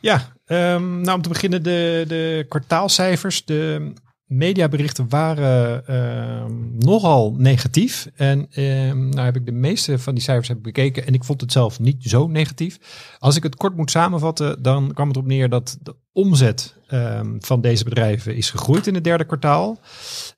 [0.00, 3.44] Ja, ehm, nou om te beginnen de, de kwartaalcijfers.
[3.44, 3.92] De
[4.26, 8.10] mediaberichten waren ehm, nogal negatief.
[8.14, 11.40] En ehm, nou heb ik de meeste van die cijfers heb bekeken en ik vond
[11.40, 12.78] het zelf niet zo negatief.
[13.18, 17.36] Als ik het kort moet samenvatten, dan kwam het erop neer dat de omzet ehm,
[17.38, 19.78] van deze bedrijven is gegroeid in het derde kwartaal.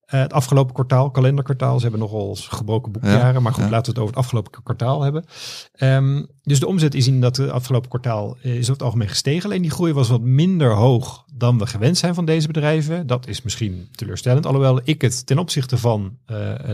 [0.08, 3.42] Eh, het afgelopen kwartaal, kalenderkwartaal, ze hebben nogal gebroken boekjaren.
[3.42, 3.70] maar goed, ja.
[3.70, 5.24] laten we het over het afgelopen kwartaal hebben.
[5.72, 9.08] Ehm, dus de omzet is in dat eh, afgelopen kwartaal eh, is over het algemeen
[9.08, 9.44] gestegen.
[9.44, 13.06] Alleen die groei was wat minder hoog dan we gewend zijn van deze bedrijven.
[13.06, 14.46] Dat is misschien teleurstellend.
[14.46, 16.16] Alhoewel ik het ten opzichte van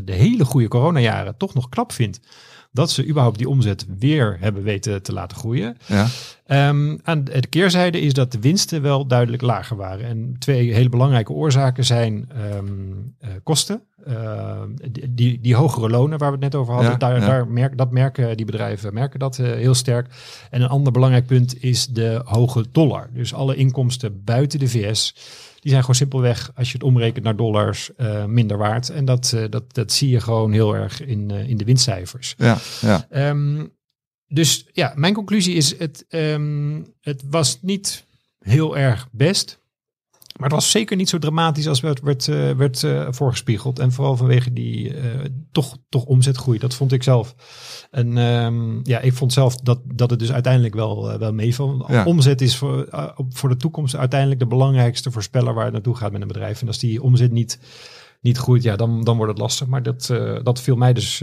[0.05, 2.21] de hele goede coronajaren toch nog knap vind.
[2.75, 5.77] Dat ze überhaupt die omzet weer hebben weten te laten groeien.
[5.87, 6.07] Ja,
[6.47, 10.07] Ehm, aan de keerzijde is dat de winsten wel duidelijk lager waren.
[10.07, 12.65] En twee hele belangrijke oorzaken zijn ehm,
[13.19, 13.83] eh, kosten.
[14.07, 17.27] Ehm, die, die, die hogere lonen waar we het net over hadden, Ja, daar, ja.
[17.27, 20.07] daar merk, dat merken die bedrijven merken dat eh, heel sterk.
[20.51, 23.09] En een ander belangrijk punt is de hoge dollar.
[23.13, 25.15] Dus alle inkomsten buiten de VS,
[25.65, 28.89] die zijn gewoon simpelweg, als je het omrekent naar dollars, eh, minder waard.
[28.91, 32.35] En dat, eh, dat, dat zie je gewoon heel erg in, eh, in de winstcijfers.
[32.39, 33.07] ja, ja.
[33.11, 33.67] Ehm,
[34.29, 38.07] dus ja, mijn conclusie is: het, ehm, het was niet
[38.39, 39.59] heel erg best.
[40.39, 43.79] Maar het was zeker niet zo dramatisch als werd, werd, eh, werd eh, voorgespiegeld.
[43.79, 45.11] En vooral vanwege die eh,
[45.53, 46.59] toch, toch omzetgroei.
[46.59, 47.35] Dat vond ik zelf.
[47.91, 51.85] En ehm, ja, ik vond zelf dat, dat het dus uiteindelijk wel, wel meeval.
[51.89, 52.05] Ja.
[52.05, 52.89] Omzet is voor,
[53.29, 56.61] voor de toekomst uiteindelijk de belangrijkste voorspeller waar het naartoe gaat met een bedrijf.
[56.61, 57.61] En als die omzet niet,
[58.21, 59.67] niet groeit, ja, dan, dan wordt het lastig.
[59.67, 60.07] Maar dat,
[60.43, 61.23] dat viel mij dus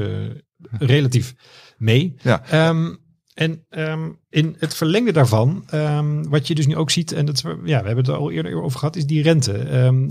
[0.72, 1.36] relatief
[1.78, 2.16] mee.
[2.22, 2.44] Ja.
[2.46, 2.96] Ehm,
[3.42, 7.42] en ehm, in het verlengde daarvan, ehm, wat je dus nu ook ziet, en dat,
[7.46, 9.58] ja, we hebben het er al eerder over gehad, is die rente.
[9.58, 10.08] Ehm,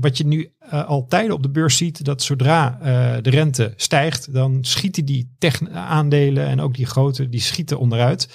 [0.00, 3.72] wat je nu eh, al tijden op de beurs ziet, dat zodra eh, de rente
[3.76, 8.28] stijgt, dan schieten die tech-aandelen en ook die grote, die schieten onderuit.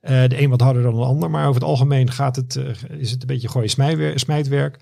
[0.00, 2.60] Eh, de een wat harder dan de ander, maar over het algemeen gaat het,
[2.98, 4.78] is het een beetje smijtwer- smijtwerk.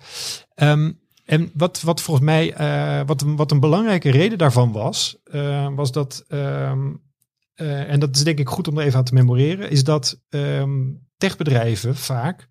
[1.25, 2.53] En wat, wat volgens mij,
[3.05, 5.17] wat, wat een belangrijke reden daarvan was,
[5.75, 6.25] was dat,
[7.55, 10.91] en dat is denk ik goed om er even aan te memoreren, is dat ehm,
[11.17, 12.47] techbedrijven vaak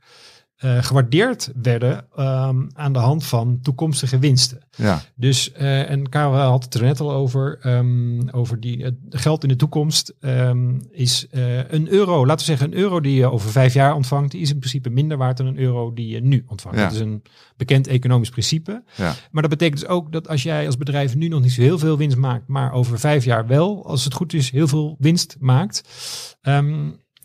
[0.62, 4.59] eh, gewaardeerd werden ehm, aan de hand van toekomstige winsten.
[4.77, 5.03] ja.
[5.14, 9.42] Dus, eh, en Karel had het er net al over, ehm, over die, het geld
[9.42, 13.31] in de toekomst ehm, is eh, een euro, laten we zeggen een euro die je
[13.31, 16.20] over vijf jaar ontvangt, die is in principe minder waard dan een euro die je
[16.20, 16.79] nu ontvangt.
[16.79, 16.85] Ja.
[16.85, 17.22] Dat is een
[17.57, 18.83] bekend economisch principe.
[18.96, 19.14] Ja.
[19.31, 21.79] Maar dat betekent dus ook dat als jij als bedrijf nu nog niet zo heel
[21.79, 25.37] veel winst maakt, maar over vijf jaar wel, als het goed is, heel veel winst
[25.40, 25.83] maakt,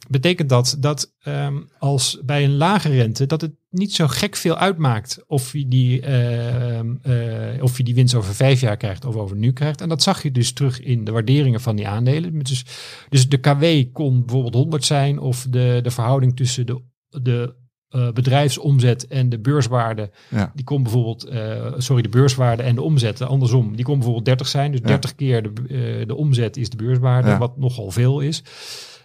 [0.09, 4.57] betekent dat dat ehm, als bij een lage rente dat het niet zo gek veel
[4.57, 9.15] uitmaakt of je die, ehm, eh, of je die winst over vijf jaar krijgt of
[9.15, 9.81] over nu krijgt.
[9.81, 12.39] En dat zag je dus terug in de waarderingen van die aandelen.
[12.43, 12.65] Dus,
[13.09, 17.55] dus de KW kon bijvoorbeeld 100 zijn of de, de verhouding tussen de, de
[17.87, 20.51] eh, bedrijfsomzet en de beurswaarde, Ja.
[20.55, 24.47] die kon bijvoorbeeld, eh, sorry, de beurswaarde en de omzet, andersom, die kon bijvoorbeeld 30
[24.47, 24.71] zijn.
[24.71, 24.87] Dus Ja.
[24.87, 27.37] 30 keer de, de omzet is de beurswaarde, Ja.
[27.37, 28.43] wat nogal veel is.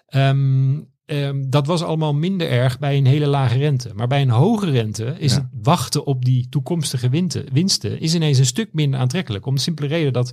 [0.07, 3.91] Ehm, ehm, dat was allemaal minder erg bij een hele lage rente.
[3.95, 5.39] Maar bij een hoge rente is Ja.
[5.39, 9.47] het wachten op die toekomstige winten, winsten is ineens een stuk minder aantrekkelijk.
[9.47, 10.33] Om de simpele reden dat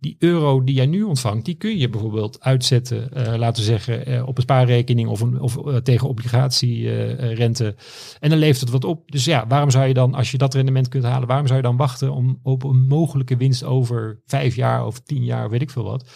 [0.00, 4.06] die euro die jij nu ontvangt, die kun je bijvoorbeeld uitzetten, eh, laten we zeggen,
[4.06, 7.74] eh, op een spaarrekening of, een, of eh, tegen obligatierente.
[8.20, 9.10] en dan levert het wat op.
[9.10, 11.64] Dus ja, waarom zou je dan, als je dat rendement kunt halen, waarom zou je
[11.64, 15.70] dan wachten om op een mogelijke winst over vijf jaar of tien jaar, weet ik
[15.70, 16.08] veel wat.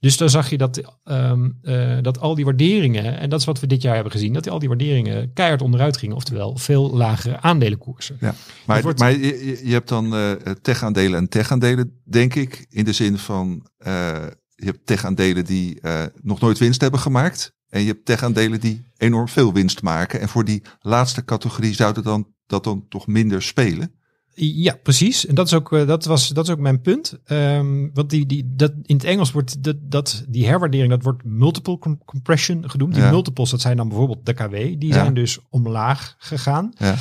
[0.00, 3.60] Dus dan zag je dat, ehm, eh, dat al die waarderingen, en dat is wat
[3.60, 6.16] we dit jaar hebben gezien, dat al die waarderingen keihard onderuit gingen.
[6.16, 8.16] Oftewel veel lagere aandelenkoersen.
[8.20, 8.34] Ja,
[8.66, 10.14] maar, wordt- maar je, je hebt dan
[10.62, 12.66] tech-aandelen en tech-aandelen, denk ik.
[12.70, 13.29] In de zin van,
[13.78, 17.54] eh, je hebt tech-aandelen die eh, nog nooit winst hebben gemaakt.
[17.68, 20.20] En je hebt tech-aandelen die enorm veel winst maken.
[20.20, 23.92] En voor die laatste categorie zouden dan, dat dan toch minder spelen.
[24.34, 25.26] Ja, precies.
[25.26, 27.18] En dat is ook, eh, dat was, dat is ook mijn punt.
[27.24, 31.24] Ehm, want die, die, dat, in het Engels wordt dat, dat, die herwaardering, dat wordt
[31.24, 32.94] multiple com- compression genoemd.
[32.94, 33.10] Die Ja.
[33.10, 34.52] multiples, dat zijn dan bijvoorbeeld de KW.
[34.54, 34.92] Die Ja.
[34.92, 36.72] zijn dus omlaag gegaan.
[36.76, 36.96] Ja.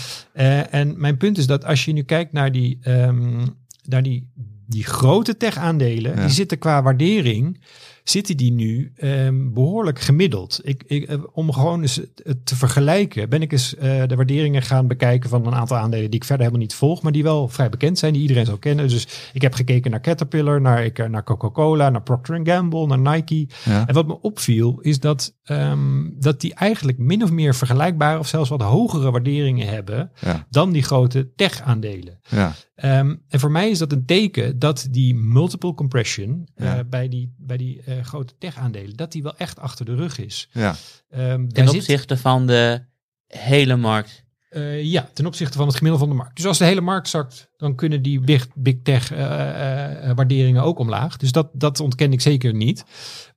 [0.69, 3.45] En mijn punt is dat als je nu kijkt naar die, ehm,
[3.83, 4.31] naar die,
[4.69, 6.21] die grote tech-aandelen, Ja.
[6.21, 7.61] die zitten qua waardering,
[8.03, 10.59] zitten die nu ehm, behoorlijk gemiddeld.
[10.63, 14.61] Ik, ik, eh, om gewoon eens het- te vergelijken, ben ik eens eh, de waarderingen
[14.61, 17.47] gaan bekijken van een aantal aandelen die ik verder helemaal niet volg, maar die wel
[17.47, 18.87] vrij bekend zijn, die iedereen zou kennen.
[18.87, 23.47] Dus ik heb gekeken naar Caterpillar, naar, ik, naar Coca-Cola, naar Procter Gamble, naar Nike.
[23.65, 23.87] Ja.
[23.87, 28.27] En wat me opviel is dat, ehm, dat die eigenlijk min of meer vergelijkbare of
[28.27, 30.45] zelfs wat hogere waarderingen hebben Ja.
[30.49, 32.19] dan die grote tech-aandelen.
[32.29, 32.55] Ja.
[32.81, 36.83] Ehm, en voor mij is dat een teken dat die multiple compression eh, Ja.
[36.83, 40.49] bij die, bij die eh, grote tech-aandelen, dat die wel echt achter de rug is.
[40.51, 40.75] Ja.
[41.09, 42.81] Ehm, Ten zit- opzichte van de
[43.27, 44.23] hele markt.
[44.49, 46.35] eh, ja, ten opzichte van het gemiddelde van de markt.
[46.37, 50.15] Dus als de hele markt zakt, dan kunnen die big, big tech eh, eh, eh,
[50.15, 51.17] waarderingen ook omlaag.
[51.17, 52.83] Dus dat, dat ontken ik zeker niet.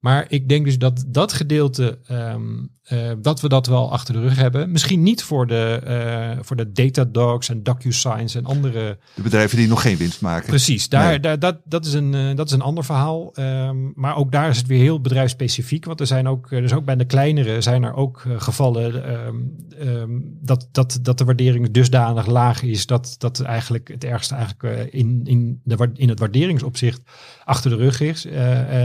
[0.02, 2.42] Maar ik denk dus dat dat gedeelte, ehm,
[2.82, 4.70] eh, dat we dat wel achter de rug hebben.
[4.70, 9.68] Misschien niet voor de, eh, voor de Datadogs en DocuSigns en andere De bedrijven die
[9.68, 10.48] nog geen winst maken.
[10.48, 11.20] Precies, daar, Nee.
[11.20, 13.34] daar, dat, dat, is een, eh, dat is een ander verhaal.
[13.34, 15.84] Ehm, maar ook daar is het weer heel bedrijfsspecifiek.
[15.84, 20.08] Want er zijn ook, dus ook bij de kleinere zijn er ook gevallen ehm,
[20.40, 22.86] dat, dat, dat de waardering dusdanig laag is.
[22.86, 27.00] Dat, dat eigenlijk het ergste eigenlijk in, in, de, in het waarderingsopzicht
[27.44, 28.26] achter de rug is.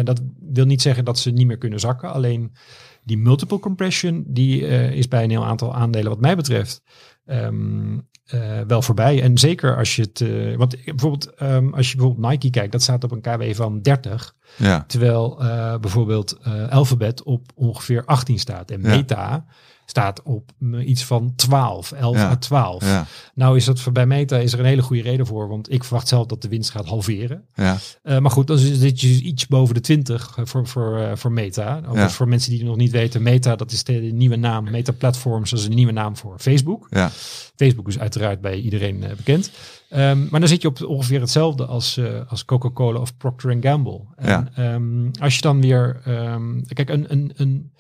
[0.04, 2.14] Dat wil niet zeggen dat ze niet meer kunnen zakken.
[2.14, 2.52] Alleen
[3.04, 6.82] die multiple compression, die eh, is bij een heel aantal aandelen wat mij betreft
[7.26, 9.22] ehm, eh, wel voorbij.
[9.22, 12.82] En zeker als je het, eh, want bijvoorbeeld ehm, als je bijvoorbeeld Nike kijkt, dat
[12.82, 14.36] staat op een KW van 30.
[14.58, 14.84] Ja.
[14.88, 15.36] Terwijl
[15.82, 16.40] bijvoorbeeld
[16.70, 18.72] Alphabet op ongeveer 18 staat.
[18.72, 19.46] En Ja.
[19.90, 20.52] Staat op
[20.86, 22.30] iets van 12, 11 Ja.
[22.30, 22.84] à 12.
[22.84, 23.06] Ja.
[23.34, 25.48] Nou is dat voor bij Meta is er een hele goede reden voor.
[25.48, 27.44] Want ik verwacht zelf dat de winst gaat halveren.
[27.54, 27.78] Ja.
[28.04, 31.82] Eh, maar goed, dan zit je iets boven de 20 voor, voor, eh, voor Meta.
[31.94, 32.04] Ja.
[32.04, 34.72] dus voor mensen die het nog niet weten, Meta, dat is de nieuwe naam.
[34.72, 36.88] Meta Platforms, dat is een nieuwe naam voor Facebook.
[36.90, 37.10] Ja.
[37.56, 39.52] Facebook is uiteraard bij iedereen eh, bekend.
[39.90, 44.02] Ehm, maar dan zit je op ongeveer hetzelfde als, eh, als Coca-Cola of Procter Gamble.
[44.16, 44.50] En, Ja.
[44.74, 47.72] ehm, als je dan weer, ehm, kijk, een, een, een,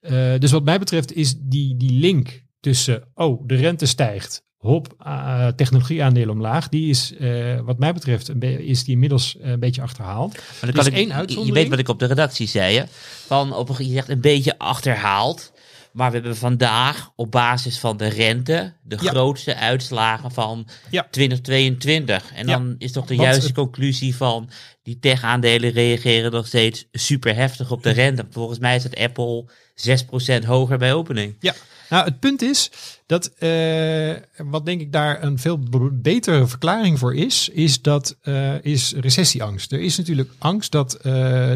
[0.00, 4.94] eh, dus wat mij betreft is die, die link tussen, oh, de rente stijgt, hop,
[5.06, 10.32] uh, technologieaandelen omlaag, die is, eh, wat mij betreft, is die inmiddels een beetje achterhaald.
[10.32, 12.78] Maar dan Dus kan ik, één je weet wat ik op de redactie zei.
[12.78, 12.84] Hè?
[13.26, 15.52] Van op een, je zegt een beetje achterhaald.
[15.92, 19.10] Maar we hebben vandaag op basis van de rente de Ja.
[19.10, 21.06] grootste uitslagen van Ja.
[21.10, 22.32] 2022.
[22.34, 22.56] En Ja.
[22.56, 24.50] dan is toch de Want juiste het- conclusie van
[24.82, 28.26] die tech-aandelen reageren nog steeds super heftig op de rente.
[28.30, 31.34] Volgens mij is het Apple 6% hoger bij opening.
[31.40, 31.54] Ja,
[31.88, 32.70] nou het punt is
[33.06, 35.58] dat eh, wat denk ik daar een veel
[35.92, 39.72] betere verklaring voor is, is dat eh, is recessieangst.
[39.72, 41.02] Er is natuurlijk angst dat eh,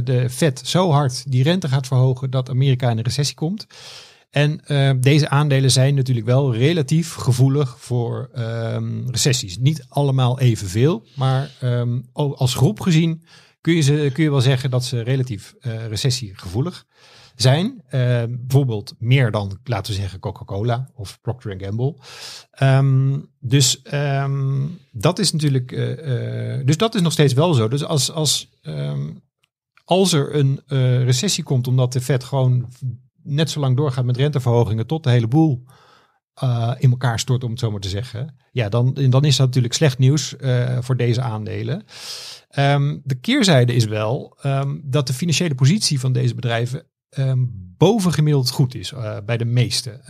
[0.04, 3.66] de Fed zo hard die rente gaat verhogen dat Amerika in een recessie komt.
[4.34, 9.58] En eh, deze aandelen zijn natuurlijk wel relatief gevoelig voor ehm, recessies.
[9.58, 13.24] Niet allemaal evenveel, maar ehm, als groep gezien
[13.60, 16.86] kun je, ze, kun je wel zeggen dat ze relatief eh, recessiegevoelig
[17.36, 17.82] zijn.
[18.30, 21.94] Bijvoorbeeld meer dan, laten we zeggen, Coca-Cola of Procter Gamble.
[22.50, 27.68] Ehm, dus ehm, dat is natuurlijk, eh, eh, dus dat is nog steeds wel zo.
[27.68, 29.10] Dus als, als, ehm,
[29.84, 30.60] als er een
[31.04, 32.68] recessie komt, omdat de Fed gewoon
[33.24, 35.64] net zo lang doorgaat met renteverhogingen tot de hele boel
[36.34, 38.36] eh, in elkaar stort, om het zo maar te zeggen.
[38.52, 41.84] Ja, dan, dan is dat natuurlijk slecht nieuws eh, voor deze aandelen.
[42.48, 47.44] Ehm, de keerzijde is wel ehm, dat de financiële positie van deze bedrijven ehm,
[47.76, 50.00] bovengemiddeld goed is eh, bij de meeste.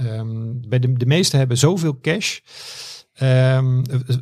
[0.69, 2.39] Bij de, de meeste hebben zoveel cash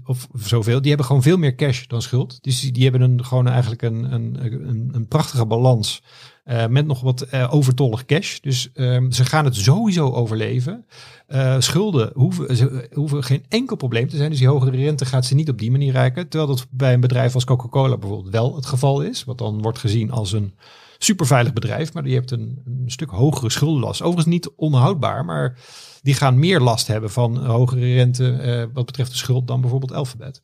[0.04, 0.80] of zoveel.
[0.80, 2.42] Die hebben gewoon veel meer cash dan schuld.
[2.42, 6.02] Dus die, hebben een, gewoon eigenlijk een, een, een prachtige balans.
[6.42, 8.40] Eh, met nog wat eh, overtollig cash.
[8.40, 10.86] Dus ehm, ze gaan het sowieso overleven.
[11.26, 14.30] Eh, schulden hoeven, geen enkel probleem te zijn.
[14.30, 16.28] Dus die hogere rente gaat ze niet op die manier rijken.
[16.28, 19.24] Terwijl dat bij een bedrijf als Coca-Cola bijvoorbeeld wel het geval is.
[19.24, 20.54] Wat dan wordt gezien als een
[20.98, 21.92] superveilig bedrijf.
[21.92, 24.02] Maar die hebt een, een stuk hogere schuldenlast.
[24.02, 25.58] Overigens niet onhoudbaar, maar
[26.02, 29.92] die gaan meer last hebben van hogere rente eh, wat betreft de schuld dan bijvoorbeeld
[29.92, 30.40] Alphabet.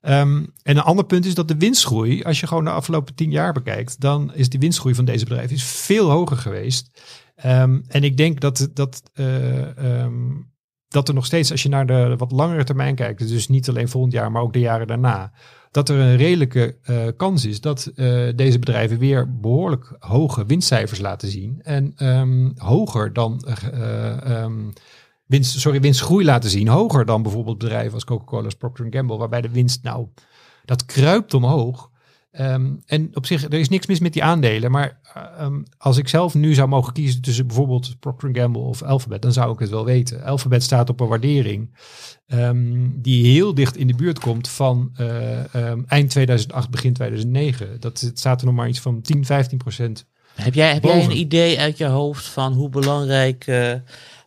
[0.00, 3.30] Ehm, en een ander punt is dat de winstgroei, als je gewoon de afgelopen tien
[3.30, 7.02] jaar bekijkt, dan is die winstgroei van deze bedrijven is veel hoger geweest.
[7.34, 10.32] Ehm, en ik denk dat, dat, eh, ehm,
[10.88, 13.88] dat er nog steeds, als je naar de wat langere termijn kijkt, dus niet alleen
[13.88, 15.32] volgend jaar, maar ook de jaren daarna,
[15.74, 21.00] dat er een redelijke eh, kans is dat eh, deze bedrijven weer behoorlijk hoge winstcijfers
[21.00, 21.60] laten zien.
[21.62, 24.70] En ehm, hoger dan eh, ehm,
[25.26, 26.68] winst, sorry, winstgroei laten zien.
[26.68, 30.06] Hoger dan bijvoorbeeld bedrijven als Coca-Cola, als Procter Gamble, waarbij de winst nou,
[30.64, 31.90] dat kruipt omhoog.
[32.34, 34.70] Ehm, en op zich, er is niks mis met die aandelen.
[34.70, 39.22] Maar ehm, als ik zelf nu zou mogen kiezen tussen bijvoorbeeld Procter Gamble of Alphabet,
[39.22, 40.24] dan zou ik het wel weten.
[40.24, 41.76] Alphabet staat op een waardering
[42.26, 47.80] ehm, die heel dicht in de buurt komt van eh, eind 2008, begin 2009.
[47.80, 50.06] Dat het staat er nog maar iets van 10, 15 procent.
[50.34, 53.72] Heb jij, heb jij een idee uit je hoofd van hoe belangrijk eh,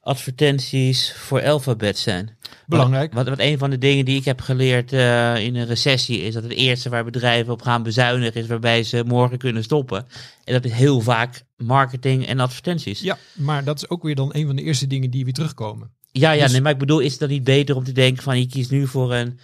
[0.07, 2.37] advertenties voor Alphabet zijn?
[2.65, 3.13] Belangrijk.
[3.13, 6.33] Wat, wat een van de dingen die ik heb geleerd eh, in een recessie is
[6.33, 10.07] dat het eerste waar bedrijven op gaan bezuinigen is waarbij ze morgen kunnen stoppen.
[10.43, 12.99] En dat is heel vaak marketing en advertenties.
[12.99, 15.91] Ja, maar dat is ook weer dan een van de eerste dingen die weer terugkomen.
[16.11, 18.23] Ja, ja Dus- nee, maar ik bedoel, is het dan niet beter om te denken
[18.23, 19.39] van je kiest nu voor een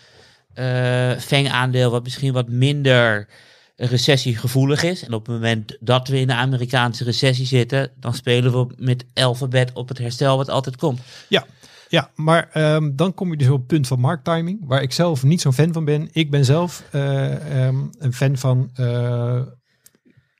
[0.53, 3.27] eh FANG-aandeel wat misschien wat minder
[3.75, 5.03] recessiegevoelig is.
[5.03, 9.05] En op het moment dat we in de Amerikaanse recessie zitten, dan spelen we met
[9.13, 10.99] Alphabet op het herstel wat altijd komt.
[11.29, 11.45] Ja,
[11.87, 15.23] ja maar ehm, dan kom je dus op het punt van markttiming, waar ik zelf
[15.23, 16.09] niet zo'n fan van ben.
[16.11, 19.41] Ik ben zelf eh, ehm, een fan van eh,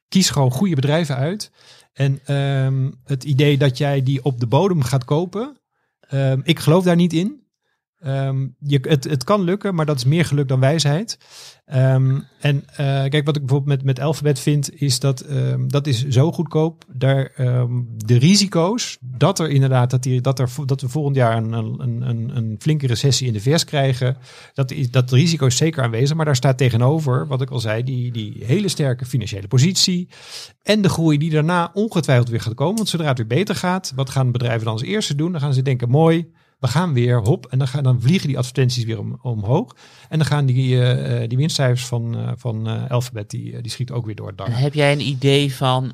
[0.07, 1.51] kies gewoon goede bedrijven uit.
[1.93, 5.57] En ehm, het idee dat jij die op de bodem gaat kopen,
[6.43, 7.42] ik geloof daar niet in.
[8.03, 11.17] Ehm, je, het, het kan lukken, maar dat is meer geluk dan wijsheid.
[11.65, 15.87] Ehm, en eh, kijk, wat ik bijvoorbeeld met, met Alphabet vind, is dat ehm, dat
[15.87, 16.85] is zo goedkoop.
[16.93, 17.31] Daar,
[17.97, 22.01] de risico's dat er inderdaad dat, die, dat, er, dat we volgend jaar een, een,
[22.09, 24.17] een, een flinke recessie in de VS krijgen,
[24.53, 26.15] dat, dat risico is zeker aanwezig.
[26.15, 30.09] Maar daar staat tegenover, wat ik al zei, die, die hele sterke financiële positie.
[30.63, 32.75] En de groei die daarna ongetwijfeld weer gaat komen.
[32.75, 35.31] Want zodra het weer beter gaat, wat gaan bedrijven dan als eerste doen?
[35.31, 36.31] Dan gaan ze denken, mooi,
[36.63, 37.45] we gaan weer, hop.
[37.45, 39.75] En dan, gaan, dan vliegen die advertenties weer om, omhoog.
[40.09, 43.95] En dan gaan die, eh, eh, die winstcijfers van, eh, van Alphabet, die, die schieten
[43.95, 44.47] ook weer door het dak.
[44.51, 45.93] Heb jij een idee van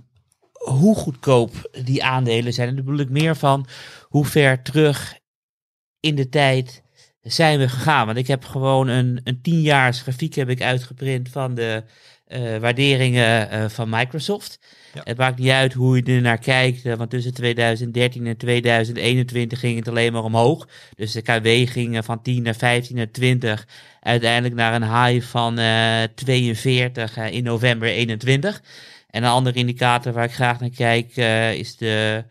[0.51, 2.67] hoe goedkoop die aandelen zijn?
[2.67, 3.65] En dan bedoel ik meer van
[4.03, 5.17] hoe ver terug
[5.99, 6.84] in de tijd
[7.21, 8.05] zijn we gegaan.
[8.05, 11.84] Want ik heb gewoon een, een tienjaars grafiek heb ik uitgeprint van de
[12.29, 14.59] eh, waarderingen eh, van Microsoft.
[14.93, 15.01] Ja.
[15.03, 19.59] Het maakt niet uit hoe je er naar kijkt, eh, want tussen 2013 en 2021
[19.59, 20.67] ging het alleen maar omhoog.
[20.95, 23.67] Dus de KW ging van 10 naar 15 naar 20,
[24.01, 28.61] uiteindelijk naar een high van eh 42 eh, in november 21.
[29.09, 31.15] En een andere indicator waar ik graag naar kijk
[31.57, 32.23] is de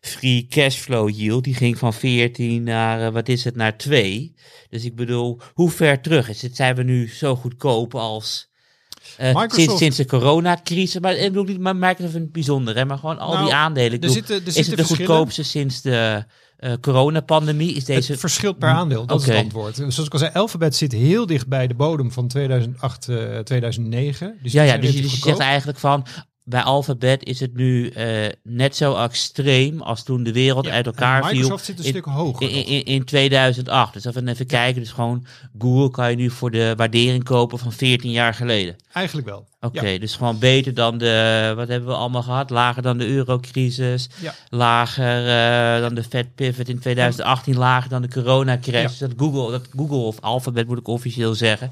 [0.00, 1.44] free cashflow yield.
[1.44, 4.34] Die ging van 14 naar, wat is het, naar 2.
[4.68, 6.56] Dus ik bedoel, hoe ver terug is het?
[6.56, 8.51] Zijn we nu zo goedkoop als...
[9.16, 12.98] eh, sinds, sinds de coronacrisis, maar ik bedoel niet maar Microsoft het bijzonder, hè, maar
[12.98, 13.92] gewoon al Nou, die aandelen.
[13.92, 15.06] Er bedoel, zitten- er is het de verschillen.
[15.06, 16.24] goedkoopste sinds de
[16.56, 17.74] eh coronapandemie?
[17.74, 19.76] Is deze Het verschilt per aandeel, dat is het antwoord.
[19.76, 24.38] Zoals ik al zei, Alphabet zit heel dicht bij de bodem van 2008, eh, 2009.
[24.42, 26.06] Dus Ja, dus, je, dus je zegt eigenlijk van,
[26.44, 28.06] bij Alphabet is het nu eh,
[28.42, 31.32] net zo extreem als toen de wereld Ja, uit elkaar viel.
[31.32, 32.48] Microsoft zit een in- stuk hoger.
[32.50, 32.66] In, nog.
[32.66, 33.92] in, in 2008.
[33.92, 34.80] Dus even even kijken.
[34.82, 35.26] Dus gewoon
[35.58, 38.76] Google kan je nu voor de waardering kopen van 14 jaar geleden.
[38.92, 39.46] Eigenlijk wel.
[39.60, 39.98] Oké, Ja.
[39.98, 42.50] dus gewoon beter dan de, wat hebben we allemaal gehad?
[42.50, 44.34] Lager dan de eurocrisis, Ja.
[44.48, 45.26] lager
[45.74, 48.08] eh, dan de Fed pivot in 2018, lager dan de.
[48.88, 51.70] Dus Dat Google, dat Google of Alphabet moet ik officieel zeggen,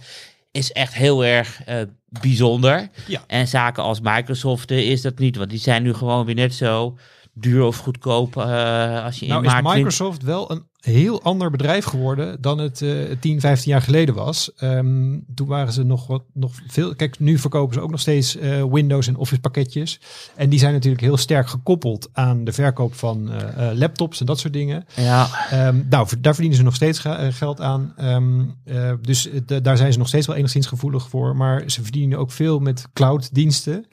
[0.50, 2.88] is echt heel erg eh, bijzonder.
[3.06, 3.24] Ja.
[3.26, 6.98] En zaken als Microsoft is dat niet, want die zijn nu gewoon weer net zo
[7.32, 11.84] duur of goedkoop eh, als je in Nou is Microsoft wel een heel ander bedrijf
[11.84, 12.90] geworden dan het eh
[13.20, 14.52] 10, 15 jaar geleden was.
[14.56, 16.94] Ehm, toen waren ze nog wat nog veel.
[16.94, 20.00] Kijk, nu verkopen ze ook nog steeds eh, Windows en Office pakketjes.
[20.36, 24.26] En die zijn natuurlijk heel sterk gekoppeld aan de verkoop van eh, eh, laptops en
[24.26, 24.84] dat soort dingen.
[24.96, 26.98] Ja, Ehm, nou, daar verdienen ze nog steeds
[27.30, 27.92] geld aan.
[27.96, 31.36] Ehm, eh, dus da- daar zijn ze nog steeds wel enigszins gevoelig voor.
[31.36, 33.86] Maar ze verdienen ook veel met cloud-diensten.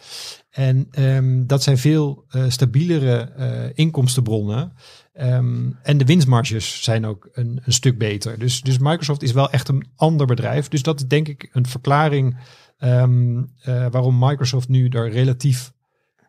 [0.49, 3.31] En ehm, dat zijn veel stabielere
[3.73, 4.73] inkomstenbronnen.
[5.17, 8.39] Ehm, en de winstmarges zijn ook een, een stuk beter.
[8.39, 10.67] Dus, dus Microsoft is wel echt een ander bedrijf.
[10.67, 12.37] Dus dat is denk ik een verklaring
[12.77, 15.71] ehm, eh, waarom Microsoft nu er relatief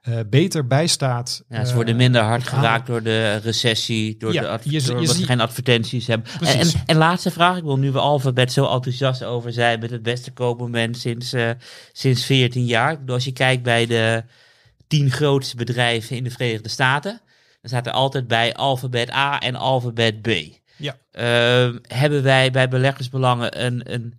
[0.03, 1.45] eh, beter bij staat.
[1.49, 4.78] Ja, ze eh, worden minder hard geraakt door de recessie, door Ja, de je- je
[4.80, 6.30] ze ziet- geen advertenties hebben.
[6.41, 9.91] En, en, en laatste vraag, ik wil nu we Alphabet zo enthousiast over zijn met
[9.91, 11.51] het beste koopmoment sinds, eh,
[11.93, 12.99] sinds 14 jaar.
[13.07, 14.22] Als je kijkt bij de
[14.86, 17.20] tien grootste bedrijven in de Verenigde Staten,
[17.69, 20.29] staat er altijd bij Alphabet A en Alphabet B.
[20.77, 20.97] Ja.
[21.11, 24.14] Ehm, hebben wij bij beleggersbelangen een, een,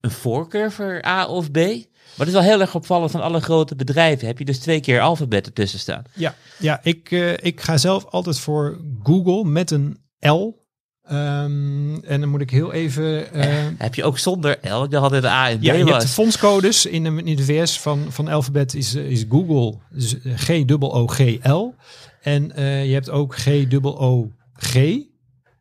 [0.00, 1.56] een voorkeur voor A of B?
[1.56, 4.26] Maar het is wel heel erg opvallend van alle grote bedrijven.
[4.26, 6.02] Heb je dus twee keer Alphabet ertussen staan.
[6.14, 10.58] Ja, ja ik, eh, ik ga zelf altijd voor Google met een L.
[11.02, 13.32] Ehm, en dan moet ik heel even.
[13.32, 14.82] eh, Heb je ook zonder L?
[14.82, 17.44] Ik dacht altijd A en B ja, je hebt de fondscodes in de, in de
[17.44, 21.74] VS van, van Alphabet is, eh, is Google dus G-O-O-G-L.
[22.20, 24.96] En eh, je hebt ook G-O-O-G.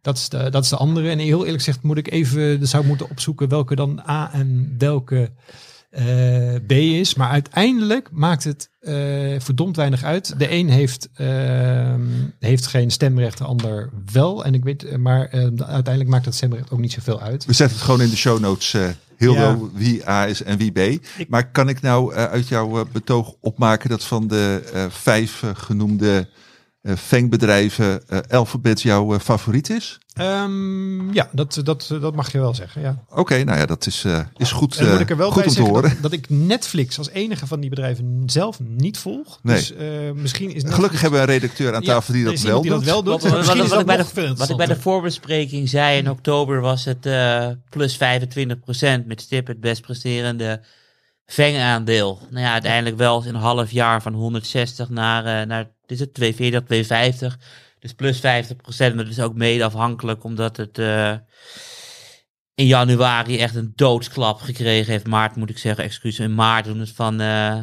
[0.01, 1.10] Dat is, de, dat is de andere.
[1.10, 4.76] En heel eerlijk gezegd moet ik even, zou ik moeten opzoeken welke dan A en
[4.78, 5.32] welke
[5.89, 7.16] eh, B is.
[7.16, 8.93] Maar uiteindelijk maakt het eh,
[9.39, 10.39] verdomd weinig uit.
[10.39, 12.01] De een heeft, ehm,
[12.39, 14.45] heeft geen stemrecht, de ander wel.
[14.45, 17.45] En ik weet, maar eh, uiteindelijk maakt dat stemrecht ook niet zoveel uit.
[17.45, 18.88] We zetten het gewoon in de show notes, eh
[19.18, 19.57] Hildo, Ja.
[19.74, 21.05] wie A is en wie B.
[21.28, 26.30] Maar kan ik nou eh, uit jouw betoog opmaken dat van de eh, vijf genoemde
[26.82, 30.00] eh FANG-bedrijven eh, Alphabet jouw eh, favoriet is?
[30.20, 32.82] Ehm, ja, dat, dat, dat mag je wel zeggen.
[32.82, 33.04] Ja.
[33.10, 35.50] Oké, nou ja, dat is, eh, is goed, moet eh, ik er wel goed bij
[35.50, 35.90] om te horen.
[35.90, 39.40] dat, dat ik Netflix als enige van die bedrijven zelf niet volg.
[39.42, 39.56] Nee.
[39.56, 40.76] Dus eh, misschien is Netflix...
[40.76, 42.80] Gelukkig hebben we een redacteur aan Ja, tafel die dat wel die doet.
[42.80, 43.22] dat wel doet.
[43.22, 47.48] Wat, ik bij de, wat ik bij de voorbespreking zei, in oktober was het eh,
[47.70, 48.00] plus 25%
[49.06, 50.62] met stip het best presterende
[51.26, 52.20] vengaandeel.
[52.30, 56.14] Nou ja, uiteindelijk wel in een half jaar van 160 naar, eh, naar is het
[56.14, 57.40] 240, 250.
[57.80, 58.22] Dus plus 50%,
[58.78, 61.14] maar dat is ook mede afhankelijk omdat het eh,
[62.54, 65.08] in januari echt een doodsklap gekregen heeft.
[65.08, 67.22] Maart moet ik zeggen, excuus, in maart toen het van...
[67.22, 67.58] eh,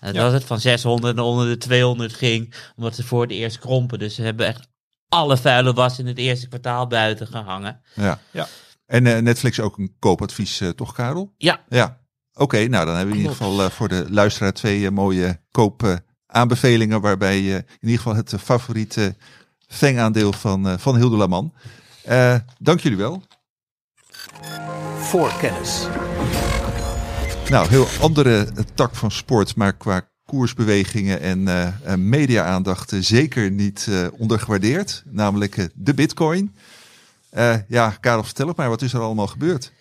[0.00, 0.22] dat Ja.
[0.22, 3.98] was het van 600 naar onder de 200 ging, omdat ze voor het eerst krompen.
[3.98, 4.68] Dus ze hebben echt
[5.08, 7.80] alle vuile was in het eerste kwartaal buiten gehangen.
[7.94, 8.20] Ja.
[8.30, 8.46] Ja.
[8.86, 11.34] En eh, Netflix ook een koopadvies, toch Karel?
[11.36, 11.64] Ja.
[11.68, 12.00] Ja.
[12.32, 15.40] Oké, nou dan hebben we in ieder geval voor de luisteraar twee mooie
[16.36, 17.00] koopaanbevelingen.
[17.00, 19.14] waarbij je in ieder geval het eh, favoriete
[19.68, 21.52] FANG-aandeel van, eh, van Hilde Laman.
[22.02, 23.22] Eh, dank jullie wel.
[24.98, 25.86] voor kennis.
[27.50, 35.02] Nou, heel andere tak van sport, maar qua koersbewegingen en eh, media-aandacht zeker niet ondergewaardeerd.
[35.06, 36.56] Namelijk de bitcoin.
[37.68, 39.72] Ja, Karel, vertel het maar, wat is er allemaal gebeurd?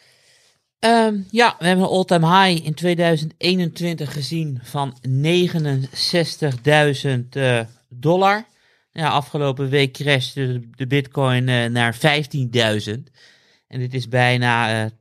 [0.85, 7.59] Ehm, ja, we hebben een all-time high in 2021 gezien van 69.000 eh,
[7.89, 8.45] dollar.
[8.91, 12.01] Ja, afgelopen week crashte de, bitcoin eh, naar 15.000.
[13.67, 14.91] En dit is bijna eh